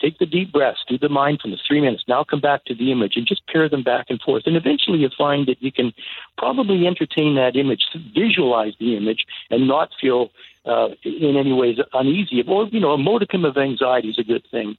Take 0.00 0.18
the 0.18 0.26
deep 0.26 0.52
breaths, 0.52 0.80
do 0.88 0.96
the 0.98 1.08
mindfulness, 1.08 1.60
three 1.66 1.80
minutes. 1.80 2.04
Now 2.08 2.24
come 2.24 2.40
back 2.40 2.64
to 2.64 2.74
the 2.74 2.90
image 2.90 3.14
and 3.16 3.26
just 3.26 3.46
pair 3.46 3.68
them 3.68 3.82
back 3.82 4.06
and 4.08 4.20
forth. 4.20 4.44
And 4.46 4.56
eventually 4.56 4.98
you 4.98 5.10
find 5.16 5.46
that 5.46 5.62
you 5.62 5.70
can 5.70 5.92
probably 6.38 6.86
entertain 6.86 7.34
that 7.34 7.56
image, 7.56 7.82
visualize 8.14 8.72
the 8.80 8.96
image, 8.96 9.26
and 9.50 9.68
not 9.68 9.90
feel 10.00 10.30
uh, 10.64 10.88
in 11.04 11.36
any 11.36 11.52
ways 11.52 11.78
uneasy. 11.92 12.42
Or, 12.46 12.66
you 12.68 12.80
know, 12.80 12.92
a 12.92 12.98
modicum 12.98 13.44
of 13.44 13.56
anxiety 13.56 14.08
is 14.08 14.18
a 14.18 14.24
good 14.24 14.44
thing. 14.50 14.76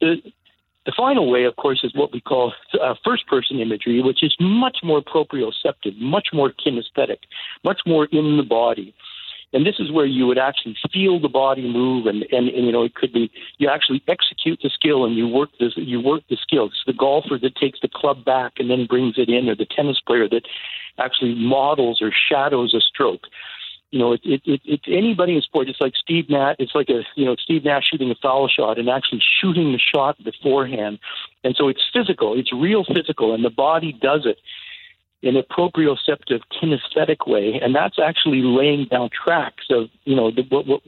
The, 0.00 0.22
the 0.86 0.92
final 0.96 1.30
way, 1.30 1.44
of 1.44 1.56
course, 1.56 1.80
is 1.84 1.94
what 1.94 2.12
we 2.12 2.20
call 2.20 2.52
uh, 2.80 2.94
first 3.04 3.26
person 3.26 3.60
imagery, 3.60 4.02
which 4.02 4.22
is 4.22 4.34
much 4.40 4.78
more 4.82 5.00
proprioceptive, 5.00 5.98
much 5.98 6.28
more 6.32 6.52
kinesthetic, 6.52 7.18
much 7.64 7.80
more 7.86 8.06
in 8.06 8.36
the 8.36 8.42
body. 8.42 8.94
And 9.52 9.66
this 9.66 9.76
is 9.78 9.92
where 9.92 10.06
you 10.06 10.26
would 10.26 10.38
actually 10.38 10.76
feel 10.92 11.20
the 11.20 11.28
body 11.28 11.70
move, 11.70 12.06
and, 12.06 12.22
and, 12.32 12.48
and 12.48 12.66
you 12.66 12.72
know 12.72 12.84
it 12.84 12.94
could 12.94 13.12
be 13.12 13.30
you 13.58 13.68
actually 13.68 14.02
execute 14.08 14.60
the 14.62 14.70
skill 14.70 15.04
and 15.04 15.14
you 15.14 15.28
work 15.28 15.50
this 15.60 15.72
you 15.76 16.00
work 16.00 16.22
the 16.30 16.38
skill. 16.40 16.66
It's 16.66 16.82
the 16.86 16.94
golfer 16.94 17.38
that 17.40 17.56
takes 17.56 17.80
the 17.80 17.88
club 17.88 18.24
back 18.24 18.54
and 18.58 18.70
then 18.70 18.86
brings 18.86 19.18
it 19.18 19.28
in, 19.28 19.48
or 19.48 19.54
the 19.54 19.66
tennis 19.66 20.00
player 20.00 20.28
that 20.28 20.42
actually 20.98 21.34
models 21.34 22.00
or 22.00 22.10
shadows 22.12 22.74
a 22.74 22.80
stroke. 22.80 23.26
You 23.90 23.98
know, 23.98 24.12
it, 24.12 24.20
it, 24.24 24.40
it, 24.46 24.60
it's 24.64 24.84
anybody 24.86 25.36
in 25.36 25.42
sport. 25.42 25.68
It's 25.68 25.80
like 25.80 25.92
Steve 25.96 26.30
Nash. 26.30 26.56
It's 26.58 26.74
like 26.74 26.88
a 26.88 27.02
you 27.14 27.26
know 27.26 27.36
Steve 27.36 27.64
Nash 27.64 27.88
shooting 27.90 28.10
a 28.10 28.14
foul 28.14 28.48
shot 28.48 28.78
and 28.78 28.88
actually 28.88 29.22
shooting 29.40 29.72
the 29.72 29.78
shot 29.78 30.16
beforehand. 30.24 30.98
And 31.44 31.54
so 31.56 31.68
it's 31.68 31.82
physical. 31.92 32.38
It's 32.38 32.52
real 32.54 32.84
physical, 32.84 33.34
and 33.34 33.44
the 33.44 33.50
body 33.50 33.92
does 33.92 34.24
it 34.24 34.38
in 35.22 35.36
a 35.36 35.42
proprioceptive 35.42 36.40
kinesthetic 36.52 37.26
way, 37.28 37.60
and 37.62 37.74
that's 37.74 37.98
actually 38.02 38.42
laying 38.42 38.86
down 38.86 39.08
tracks 39.10 39.64
of 39.70 39.88
you 40.04 40.16
know 40.16 40.30
the, 40.30 40.42
what, 40.48 40.66
what, 40.66 40.82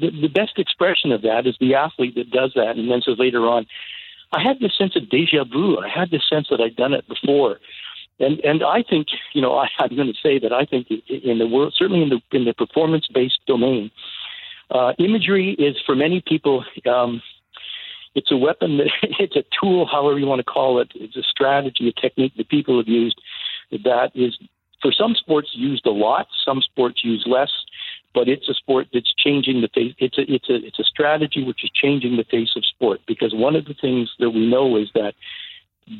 the, 0.00 0.10
the 0.10 0.28
best 0.28 0.58
expression 0.58 1.12
of 1.12 1.22
that 1.22 1.46
is 1.46 1.56
the 1.60 1.74
athlete 1.74 2.14
that 2.14 2.30
does 2.30 2.52
that, 2.54 2.76
and 2.76 2.90
then 2.90 3.02
says 3.02 3.16
later 3.18 3.46
on, 3.46 3.66
I 4.32 4.42
had 4.42 4.60
this 4.60 4.76
sense 4.76 4.94
of 4.96 5.10
deja 5.10 5.44
vu. 5.44 5.78
I 5.78 5.88
had 5.88 6.10
this 6.10 6.22
sense 6.28 6.46
that 6.50 6.60
I'd 6.60 6.76
done 6.76 6.94
it 6.94 7.08
before, 7.08 7.58
and 8.20 8.38
and 8.40 8.62
I 8.62 8.84
think 8.88 9.08
you 9.34 9.42
know 9.42 9.54
I, 9.58 9.68
I'm 9.78 9.96
going 9.96 10.12
to 10.12 10.20
say 10.22 10.38
that 10.38 10.52
I 10.52 10.64
think 10.64 10.86
in 11.08 11.38
the 11.38 11.48
world, 11.48 11.74
certainly 11.76 12.02
in 12.02 12.08
the 12.10 12.20
in 12.32 12.44
the 12.44 12.54
performance 12.54 13.08
based 13.12 13.40
domain, 13.46 13.90
uh, 14.70 14.92
imagery 14.98 15.52
is 15.58 15.76
for 15.84 15.96
many 15.96 16.22
people. 16.24 16.64
Um, 16.88 17.20
it's 18.14 18.30
a 18.30 18.36
weapon 18.36 18.78
that 18.78 18.90
it's 19.20 19.36
a 19.36 19.44
tool, 19.60 19.86
however 19.86 20.18
you 20.18 20.26
want 20.26 20.38
to 20.38 20.44
call 20.44 20.80
it. 20.80 20.92
It's 20.94 21.16
a 21.16 21.22
strategy, 21.22 21.88
a 21.88 22.00
technique 22.00 22.32
that 22.36 22.48
people 22.48 22.78
have 22.78 22.88
used 22.88 23.20
that 23.70 24.10
is 24.14 24.36
for 24.82 24.92
some 24.92 25.14
sports 25.14 25.50
used 25.54 25.86
a 25.86 25.90
lot, 25.90 26.26
some 26.44 26.60
sports 26.60 27.02
use 27.02 27.24
less, 27.26 27.50
but 28.14 28.28
it's 28.28 28.48
a 28.48 28.54
sport 28.54 28.88
that's 28.92 29.12
changing 29.14 29.60
the 29.60 29.68
face. 29.68 29.94
It's 29.98 30.18
a 30.18 30.32
it's 30.32 30.48
a 30.48 30.54
it's 30.54 30.78
a 30.78 30.84
strategy 30.84 31.44
which 31.44 31.64
is 31.64 31.70
changing 31.70 32.16
the 32.16 32.24
face 32.24 32.50
of 32.56 32.64
sport 32.64 33.00
because 33.06 33.34
one 33.34 33.56
of 33.56 33.64
the 33.64 33.74
things 33.74 34.10
that 34.18 34.30
we 34.30 34.46
know 34.46 34.76
is 34.76 34.88
that 34.94 35.14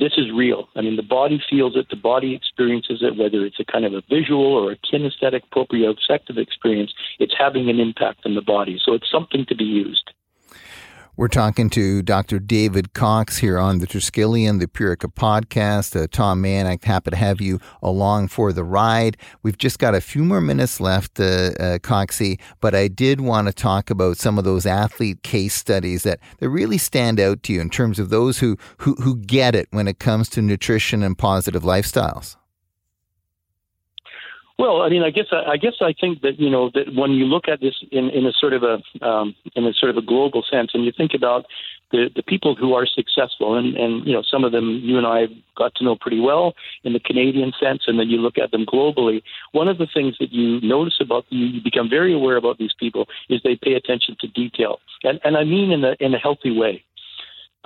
this 0.00 0.12
is 0.16 0.32
real. 0.34 0.68
I 0.74 0.80
mean, 0.80 0.96
the 0.96 1.02
body 1.02 1.40
feels 1.48 1.76
it, 1.76 1.88
the 1.90 1.96
body 1.96 2.34
experiences 2.34 3.02
it, 3.02 3.16
whether 3.16 3.44
it's 3.44 3.60
a 3.60 3.64
kind 3.64 3.84
of 3.84 3.94
a 3.94 4.02
visual 4.10 4.44
or 4.44 4.72
a 4.72 4.76
kinesthetic 4.76 5.42
proprioceptive 5.54 6.38
experience, 6.38 6.92
it's 7.20 7.34
having 7.38 7.70
an 7.70 7.78
impact 7.78 8.20
on 8.24 8.34
the 8.34 8.42
body. 8.42 8.80
So 8.84 8.94
it's 8.94 9.10
something 9.10 9.46
to 9.46 9.54
be 9.54 9.64
used. 9.64 10.10
We're 11.18 11.28
talking 11.28 11.70
to 11.70 12.02
Dr. 12.02 12.38
David 12.38 12.92
Cox 12.92 13.38
here 13.38 13.58
on 13.58 13.78
the 13.78 13.86
Triskelion, 13.86 14.60
the 14.60 14.66
Purica 14.66 15.10
podcast. 15.10 15.98
Uh, 15.98 16.06
Tom 16.10 16.42
Mann, 16.42 16.66
I'm 16.66 16.78
happy 16.82 17.10
to 17.10 17.16
have 17.16 17.40
you 17.40 17.58
along 17.80 18.28
for 18.28 18.52
the 18.52 18.62
ride. 18.62 19.16
We've 19.42 19.56
just 19.56 19.78
got 19.78 19.94
a 19.94 20.02
few 20.02 20.22
more 20.22 20.42
minutes 20.42 20.78
left, 20.78 21.18
uh, 21.18 21.24
uh, 21.58 21.78
Coxie, 21.78 22.38
but 22.60 22.74
I 22.74 22.88
did 22.88 23.22
want 23.22 23.46
to 23.46 23.54
talk 23.54 23.88
about 23.88 24.18
some 24.18 24.36
of 24.36 24.44
those 24.44 24.66
athlete 24.66 25.22
case 25.22 25.54
studies 25.54 26.02
that, 26.02 26.20
that 26.38 26.50
really 26.50 26.76
stand 26.76 27.18
out 27.18 27.42
to 27.44 27.54
you 27.54 27.62
in 27.62 27.70
terms 27.70 27.98
of 27.98 28.10
those 28.10 28.40
who, 28.40 28.58
who, 28.80 28.94
who 28.96 29.16
get 29.16 29.54
it 29.54 29.68
when 29.70 29.88
it 29.88 29.98
comes 29.98 30.28
to 30.28 30.42
nutrition 30.42 31.02
and 31.02 31.16
positive 31.16 31.62
lifestyles. 31.62 32.36
Well, 34.58 34.80
I 34.80 34.88
mean, 34.88 35.02
I 35.02 35.10
guess 35.10 35.26
I, 35.32 35.58
guess 35.58 35.74
I 35.82 35.92
think 36.00 36.22
that 36.22 36.40
you 36.40 36.48
know 36.48 36.70
that 36.72 36.94
when 36.94 37.10
you 37.10 37.26
look 37.26 37.46
at 37.46 37.60
this 37.60 37.74
in, 37.92 38.08
in 38.08 38.24
a 38.24 38.32
sort 38.32 38.54
of 38.54 38.62
a 38.62 39.06
um, 39.06 39.34
in 39.54 39.66
a 39.66 39.74
sort 39.74 39.90
of 39.90 39.98
a 39.98 40.02
global 40.02 40.42
sense, 40.50 40.70
and 40.72 40.82
you 40.82 40.92
think 40.96 41.12
about 41.14 41.44
the 41.92 42.08
the 42.16 42.22
people 42.22 42.54
who 42.54 42.72
are 42.72 42.86
successful, 42.86 43.54
and 43.54 43.76
and 43.76 44.06
you 44.06 44.14
know 44.14 44.22
some 44.22 44.44
of 44.44 44.52
them 44.52 44.80
you 44.82 44.96
and 44.96 45.06
I 45.06 45.26
got 45.58 45.74
to 45.74 45.84
know 45.84 45.94
pretty 45.94 46.20
well 46.20 46.54
in 46.84 46.94
the 46.94 47.00
Canadian 47.00 47.52
sense, 47.60 47.82
and 47.86 48.00
then 48.00 48.08
you 48.08 48.16
look 48.16 48.38
at 48.38 48.50
them 48.50 48.64
globally. 48.64 49.22
One 49.52 49.68
of 49.68 49.76
the 49.76 49.86
things 49.92 50.16
that 50.20 50.32
you 50.32 50.58
notice 50.62 50.96
about 51.02 51.26
you 51.28 51.60
become 51.62 51.90
very 51.90 52.14
aware 52.14 52.36
about 52.36 52.56
these 52.56 52.72
people 52.80 53.08
is 53.28 53.42
they 53.44 53.56
pay 53.62 53.74
attention 53.74 54.16
to 54.20 54.26
detail, 54.28 54.78
and 55.02 55.20
and 55.22 55.36
I 55.36 55.44
mean 55.44 55.70
in 55.70 55.84
a 55.84 55.96
in 56.00 56.14
a 56.14 56.18
healthy 56.18 56.50
way 56.50 56.82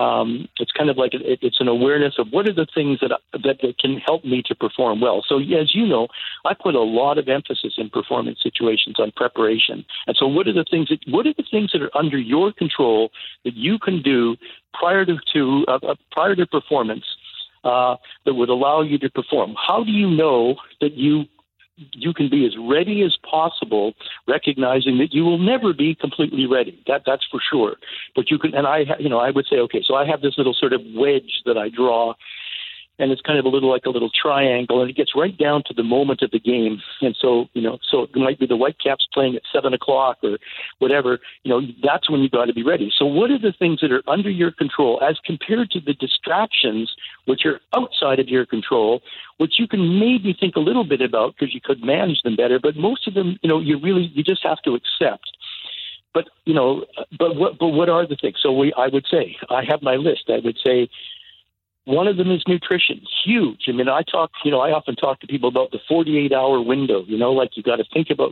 um, 0.01 0.49
it's 0.59 0.73
kind 0.73 0.89
of 0.89 0.97
like 0.97 1.13
it, 1.13 1.21
it's 1.43 1.61
an 1.61 1.69
awareness 1.69 2.15
of 2.19 2.29
what 2.31 2.49
are 2.49 2.55
the 2.55 2.67
things 2.75 3.01
that, 3.01 3.13
that 3.33 3.59
that 3.61 3.79
can 3.79 3.99
help 3.99 4.25
me 4.25 4.43
to 4.47 4.55
perform 4.55 5.01
well. 5.01 5.23
So 5.29 5.39
as 5.39 5.75
you 5.75 5.87
know, 5.87 6.09
I 6.47 6.55
put 6.55 6.75
a 6.75 6.81
lot 6.81 7.19
of 7.19 7.29
emphasis 7.29 7.75
in 7.77 7.91
performance 7.91 8.39
situations 8.43 8.97
on 8.99 9.13
preparation. 9.15 9.85
And 10.07 10.17
so 10.17 10.27
what 10.27 10.49
are 10.49 10.55
the 10.55 10.65
things 10.71 10.89
that 10.89 11.01
what 11.07 11.27
are 11.27 11.35
the 11.37 11.45
things 11.51 11.73
that 11.73 11.83
are 11.83 11.95
under 11.95 12.19
your 12.19 12.51
control 12.51 13.11
that 13.45 13.55
you 13.55 13.79
can 13.79 14.01
do 14.01 14.37
prior 14.73 15.05
to, 15.05 15.19
to 15.35 15.65
uh, 15.69 15.79
uh 15.87 15.95
prior 16.11 16.35
to 16.35 16.47
performance 16.47 17.05
uh, 17.65 17.97
that 18.25 18.33
would 18.33 18.49
allow 18.49 18.81
you 18.81 18.99
to 19.01 19.11
perform? 19.11 19.55
How 19.55 19.85
do 19.85 19.93
you 19.93 20.09
know 20.09 20.57
that 20.81 20.95
you 20.95 21.27
you 21.93 22.13
can 22.13 22.29
be 22.29 22.47
as 22.47 22.57
ready 22.59 23.03
as 23.03 23.17
possible, 23.29 23.95
recognizing 24.29 24.99
that 24.99 25.13
you 25.13 25.25
will 25.25 25.39
never 25.39 25.73
be 25.73 25.95
completely 25.95 26.47
ready. 26.47 26.81
That 26.87 27.03
that's 27.07 27.27
for 27.31 27.41
sure. 27.41 27.77
But 28.15 28.31
you 28.31 28.39
can, 28.39 28.55
and 28.55 28.67
I, 28.67 28.85
you 28.99 29.09
know, 29.09 29.19
I 29.19 29.31
would 29.31 29.47
say, 29.47 29.57
okay, 29.57 29.83
so 29.85 29.95
I 29.95 30.07
have 30.07 30.21
this 30.21 30.37
little 30.37 30.55
sort 30.55 30.73
of 30.73 30.81
wedge 30.95 31.43
that 31.47 31.57
I 31.57 31.69
draw 31.69 32.15
and 33.01 33.11
it's 33.11 33.23
kind 33.23 33.39
of 33.39 33.45
a 33.45 33.49
little 33.49 33.71
like 33.71 33.87
a 33.87 33.91
little 33.91 34.11
triangle, 34.11 34.81
and 34.81 34.91
it 34.91 34.97
gets 34.97 35.13
right 35.17 35.37
down 35.37 35.63
to 35.67 35.75
the 35.75 35.83
moment 35.83 36.23
of 36.23 36.31
the 36.31 36.39
game. 36.39 36.81
And 37.01 37.17
so, 37.19 37.47
you 37.55 37.63
know, 37.63 37.79
so 37.91 38.03
it 38.03 38.15
might 38.15 38.39
be 38.39 38.47
the 38.47 38.57
Whitecaps 38.57 39.09
playing 39.13 39.37
at 39.37 39.43
seven 39.53 39.73
o'clock 39.73 40.19
or 40.23 40.39
whatever. 40.79 41.19
You 41.43 41.51
know, 41.51 41.61
that's 41.83 42.11
when 42.11 42.21
you 42.21 42.29
got 42.29 42.45
to 42.47 42.55
be 42.55 42.63
ready. 42.63 42.93
So, 42.97 43.07
what 43.07 43.31
are 43.31 43.39
the 43.39 43.55
things 43.59 43.81
that 43.81 43.91
are 43.91 44.03
under 44.07 44.31
your 44.31 44.53
control 44.53 45.01
as 45.03 45.19
compared 45.25 45.71
to 45.71 45.81
the 45.81 45.95
distractions 45.95 46.93
which 47.25 47.47
are 47.47 47.61
outside 47.75 48.21
of 48.21 48.29
your 48.29 48.45
control, 48.45 49.01
which 49.39 49.55
you 49.59 49.67
can 49.67 49.99
maybe 49.99 50.37
think 50.39 50.57
a 50.57 50.61
little 50.61 50.85
bit 50.85 51.01
about 51.01 51.35
because 51.35 51.55
you 51.55 51.61
could 51.61 51.83
manage 51.83 52.21
them 52.23 52.37
better, 52.37 52.61
but 52.63 52.77
most 52.77 53.09
of 53.09 53.15
them, 53.15 53.39
you 53.43 53.49
know, 53.49 53.61
you 53.61 53.81
really 53.81 54.11
you 54.15 54.23
just 54.23 54.45
have 54.45 54.59
to 54.63 54.75
accept 54.75 55.31
but 56.13 56.29
you 56.45 56.55
know, 56.55 56.85
but 57.19 57.37
what 57.37 57.59
but 57.59 57.69
what 57.69 57.89
are 57.89 58.07
the 58.07 58.17
things? 58.17 58.37
So 58.43 58.53
we, 58.53 58.73
I 58.77 58.89
would 58.89 59.07
say, 59.11 59.37
I 59.49 59.63
have 59.69 59.83
my 59.83 59.95
list. 59.95 60.25
I 60.29 60.41
would 60.45 60.59
say, 60.65 60.89
one 61.91 62.07
of 62.07 62.17
them 62.17 62.31
is 62.31 62.43
nutrition, 62.47 63.01
huge. 63.25 63.65
I 63.67 63.73
mean, 63.73 63.89
I 63.89 64.03
talk, 64.03 64.31
you 64.45 64.51
know, 64.51 64.61
I 64.61 64.71
often 64.71 64.95
talk 64.95 65.19
to 65.21 65.27
people 65.27 65.49
about 65.49 65.73
the 65.73 65.81
48 65.89 66.33
hour 66.33 66.61
window, 66.61 67.03
you 67.07 67.19
know, 67.19 67.33
like 67.33 67.57
you 67.57 67.65
got 67.65 67.77
to 67.77 67.85
think 67.93 68.11
about 68.11 68.31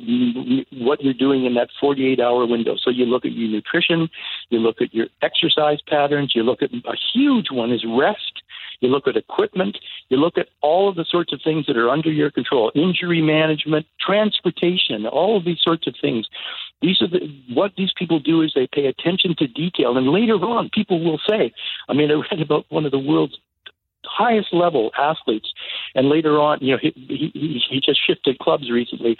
what 0.72 1.02
you're 1.02 1.12
doing 1.12 1.44
in 1.44 1.54
that 1.54 1.68
48 1.80 2.20
hour 2.20 2.46
window. 2.46 2.76
So 2.80 2.90
you 2.90 3.04
look 3.04 3.24
at 3.24 3.32
your 3.32 3.48
nutrition, 3.48 4.08
you 4.50 4.60
look 4.60 4.80
at 4.80 4.94
your 4.94 5.08
exercise 5.22 5.80
patterns, 5.88 6.32
you 6.36 6.44
look 6.44 6.62
at 6.62 6.70
a 6.72 6.96
huge 7.12 7.50
one 7.50 7.72
is 7.72 7.84
rest. 7.84 8.42
you 8.80 8.88
look 8.88 9.08
at 9.08 9.16
equipment, 9.16 9.76
you 10.08 10.16
look 10.16 10.38
at 10.38 10.48
all 10.60 10.88
of 10.88 10.94
the 10.94 11.04
sorts 11.04 11.32
of 11.32 11.40
things 11.42 11.66
that 11.66 11.76
are 11.76 11.88
under 11.88 12.12
your 12.12 12.30
control, 12.30 12.70
injury 12.76 13.20
management, 13.20 13.86
transportation, 14.00 15.06
all 15.06 15.36
of 15.36 15.44
these 15.44 15.58
sorts 15.60 15.86
of 15.86 15.94
things. 16.00 16.28
These 16.80 17.02
are 17.02 17.08
the, 17.08 17.28
what 17.52 17.72
these 17.76 17.90
people 17.98 18.20
do 18.20 18.40
is 18.42 18.52
they 18.54 18.68
pay 18.72 18.86
attention 18.86 19.34
to 19.38 19.48
detail. 19.48 19.96
And 19.96 20.08
later 20.08 20.34
on, 20.34 20.70
people 20.72 21.02
will 21.02 21.18
say, 21.28 21.52
I 21.88 21.92
mean, 21.92 22.10
I 22.10 22.22
read 22.30 22.40
about 22.40 22.66
one 22.68 22.84
of 22.84 22.92
the 22.92 22.98
world's 23.00 23.36
highest 24.08 24.52
level 24.52 24.90
athletes. 24.98 25.52
And 25.94 26.08
later 26.08 26.40
on, 26.40 26.58
you 26.60 26.72
know, 26.72 26.78
he, 26.80 26.92
he, 26.96 27.62
he 27.68 27.80
just 27.80 28.04
shifted 28.04 28.38
clubs 28.38 28.70
recently, 28.70 29.18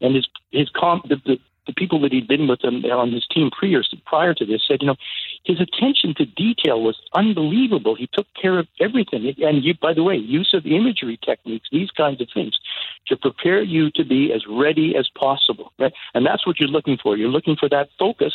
and 0.00 0.14
his 0.14 0.26
his 0.50 0.70
comp 0.70 1.08
the, 1.08 1.16
the 1.24 1.38
the 1.68 1.74
people 1.74 2.00
that 2.00 2.12
he'd 2.12 2.26
been 2.26 2.48
with 2.48 2.64
him 2.64 2.82
on 2.86 3.12
his 3.12 3.26
team 3.26 3.50
prior, 3.50 3.82
prior 4.06 4.34
to 4.34 4.46
this 4.46 4.62
said, 4.66 4.78
you 4.80 4.86
know, 4.86 4.96
his 5.44 5.60
attention 5.60 6.14
to 6.14 6.24
detail 6.24 6.82
was 6.82 6.96
unbelievable. 7.14 7.94
He 7.94 8.08
took 8.12 8.26
care 8.40 8.58
of 8.58 8.66
everything. 8.80 9.34
And 9.38 9.62
you, 9.62 9.74
by 9.74 9.92
the 9.92 10.02
way, 10.02 10.16
use 10.16 10.54
of 10.54 10.66
imagery 10.66 11.18
techniques, 11.22 11.68
these 11.70 11.90
kinds 11.90 12.22
of 12.22 12.28
things, 12.32 12.58
to 13.06 13.16
prepare 13.16 13.62
you 13.62 13.90
to 13.92 14.04
be 14.04 14.32
as 14.32 14.44
ready 14.48 14.96
as 14.96 15.08
possible. 15.10 15.72
Right? 15.78 15.92
And 16.14 16.24
that's 16.24 16.46
what 16.46 16.58
you're 16.58 16.70
looking 16.70 16.96
for. 17.00 17.16
You're 17.16 17.28
looking 17.28 17.54
for 17.54 17.68
that 17.68 17.90
focus. 17.98 18.32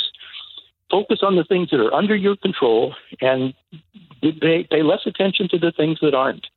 Focus 0.92 1.20
on 1.24 1.36
the 1.36 1.44
things 1.44 1.72
that 1.72 1.80
are 1.80 1.94
under 1.94 2.16
your 2.16 2.36
control 2.36 2.94
and 3.20 3.56
pay, 4.32 4.64
pay 4.64 4.84
less 4.84 5.02
attention 5.06 5.50
to 5.50 5.58
the 5.58 5.72
things 5.72 6.00
that 6.02 6.14
aren't. 6.14 6.48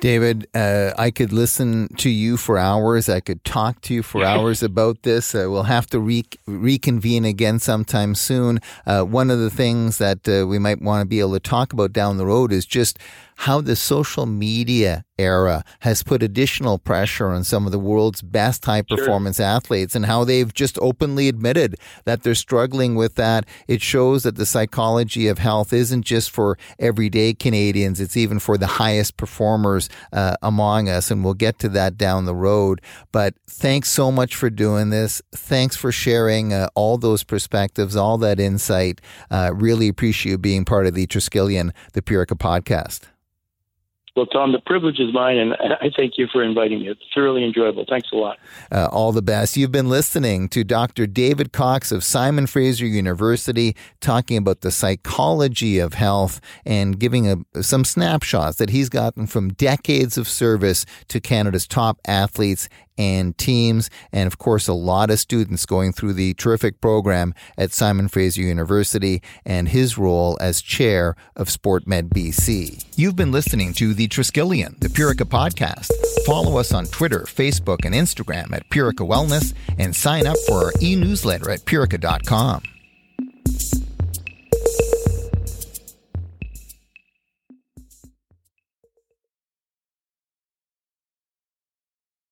David, 0.00 0.46
uh, 0.54 0.92
I 0.96 1.10
could 1.10 1.32
listen 1.32 1.88
to 1.96 2.08
you 2.08 2.36
for 2.36 2.56
hours. 2.56 3.08
I 3.08 3.18
could 3.18 3.42
talk 3.44 3.80
to 3.82 3.94
you 3.94 4.02
for 4.02 4.24
hours 4.24 4.62
about 4.62 5.02
this. 5.02 5.34
Uh, 5.34 5.46
we'll 5.48 5.64
have 5.64 5.86
to 5.88 5.98
re- 5.98 6.24
reconvene 6.46 7.24
again 7.24 7.58
sometime 7.58 8.14
soon. 8.14 8.60
Uh, 8.86 9.02
one 9.02 9.30
of 9.30 9.40
the 9.40 9.50
things 9.50 9.98
that 9.98 10.28
uh, 10.28 10.46
we 10.46 10.58
might 10.58 10.80
want 10.80 11.02
to 11.02 11.06
be 11.06 11.20
able 11.20 11.32
to 11.32 11.40
talk 11.40 11.72
about 11.72 11.92
down 11.92 12.16
the 12.16 12.26
road 12.26 12.52
is 12.52 12.64
just 12.64 12.98
how 13.38 13.60
the 13.60 13.76
social 13.76 14.26
media 14.26 15.04
era 15.16 15.62
has 15.80 16.02
put 16.02 16.24
additional 16.24 16.76
pressure 16.76 17.28
on 17.28 17.44
some 17.44 17.66
of 17.66 17.72
the 17.72 17.78
world's 17.78 18.20
best 18.20 18.64
high 18.64 18.82
performance 18.82 19.36
sure. 19.36 19.46
athletes 19.46 19.94
and 19.94 20.06
how 20.06 20.24
they've 20.24 20.52
just 20.52 20.76
openly 20.82 21.28
admitted 21.28 21.76
that 22.04 22.24
they're 22.24 22.34
struggling 22.34 22.96
with 22.96 23.14
that. 23.14 23.46
It 23.68 23.80
shows 23.80 24.24
that 24.24 24.34
the 24.34 24.44
psychology 24.44 25.28
of 25.28 25.38
health 25.38 25.72
isn't 25.72 26.02
just 26.02 26.30
for 26.32 26.58
everyday 26.80 27.32
Canadians, 27.32 28.00
it's 28.00 28.16
even 28.16 28.40
for 28.40 28.58
the 28.58 28.66
highest 28.66 29.16
performers 29.16 29.88
uh, 30.12 30.34
among 30.42 30.88
us. 30.88 31.08
And 31.08 31.24
we'll 31.24 31.34
get 31.34 31.60
to 31.60 31.68
that 31.70 31.96
down 31.96 32.24
the 32.24 32.34
road. 32.34 32.80
But 33.12 33.34
thanks 33.48 33.88
so 33.88 34.10
much 34.10 34.34
for 34.34 34.50
doing 34.50 34.90
this. 34.90 35.22
Thanks 35.32 35.76
for 35.76 35.92
sharing 35.92 36.52
uh, 36.52 36.70
all 36.74 36.98
those 36.98 37.22
perspectives, 37.22 37.94
all 37.94 38.18
that 38.18 38.40
insight. 38.40 39.00
Uh, 39.30 39.52
really 39.54 39.86
appreciate 39.86 40.32
you 40.32 40.38
being 40.38 40.64
part 40.64 40.86
of 40.86 40.94
the 40.94 41.06
Triskelion, 41.06 41.70
the 41.92 42.02
Purica 42.02 42.36
podcast. 42.36 43.02
Well, 44.18 44.26
Tom, 44.26 44.50
the 44.50 44.58
privilege 44.58 44.98
is 44.98 45.14
mine, 45.14 45.38
and 45.38 45.54
I 45.54 45.92
thank 45.96 46.18
you 46.18 46.26
for 46.32 46.42
inviting 46.42 46.80
me. 46.80 46.88
It's 46.88 47.00
thoroughly 47.14 47.44
enjoyable. 47.44 47.84
Thanks 47.88 48.08
a 48.12 48.16
lot. 48.16 48.36
Uh, 48.72 48.88
all 48.90 49.12
the 49.12 49.22
best. 49.22 49.56
You've 49.56 49.70
been 49.70 49.88
listening 49.88 50.48
to 50.48 50.64
Dr. 50.64 51.06
David 51.06 51.52
Cox 51.52 51.92
of 51.92 52.02
Simon 52.02 52.48
Fraser 52.48 52.84
University 52.84 53.76
talking 54.00 54.36
about 54.36 54.62
the 54.62 54.72
psychology 54.72 55.78
of 55.78 55.94
health 55.94 56.40
and 56.66 56.98
giving 56.98 57.30
a, 57.30 57.62
some 57.62 57.84
snapshots 57.84 58.56
that 58.56 58.70
he's 58.70 58.88
gotten 58.88 59.28
from 59.28 59.50
decades 59.50 60.18
of 60.18 60.26
service 60.26 60.84
to 61.06 61.20
Canada's 61.20 61.68
top 61.68 62.00
athletes 62.04 62.68
and 62.98 63.38
teams, 63.38 63.88
and 64.12 64.26
of 64.26 64.36
course, 64.36 64.68
a 64.68 64.74
lot 64.74 65.10
of 65.10 65.18
students 65.18 65.64
going 65.64 65.92
through 65.92 66.12
the 66.14 66.34
terrific 66.34 66.80
program 66.80 67.32
at 67.56 67.72
Simon 67.72 68.08
Fraser 68.08 68.42
University 68.42 69.22
and 69.46 69.68
his 69.68 69.96
role 69.96 70.36
as 70.40 70.60
chair 70.60 71.16
of 71.36 71.48
SportMed 71.48 72.10
BC. 72.10 72.84
You've 72.96 73.16
been 73.16 73.32
listening 73.32 73.72
to 73.74 73.94
the 73.94 74.08
Triskelion, 74.08 74.78
the 74.80 74.88
Purica 74.88 75.24
podcast. 75.24 75.90
Follow 76.26 76.58
us 76.58 76.72
on 76.72 76.86
Twitter, 76.86 77.20
Facebook, 77.20 77.84
and 77.84 77.94
Instagram 77.94 78.52
at 78.52 78.68
Purica 78.68 79.08
Wellness 79.08 79.54
and 79.78 79.94
sign 79.94 80.26
up 80.26 80.36
for 80.46 80.64
our 80.64 80.72
e 80.82 80.96
newsletter 80.96 81.50
at 81.50 81.60
purica.com. 81.60 82.62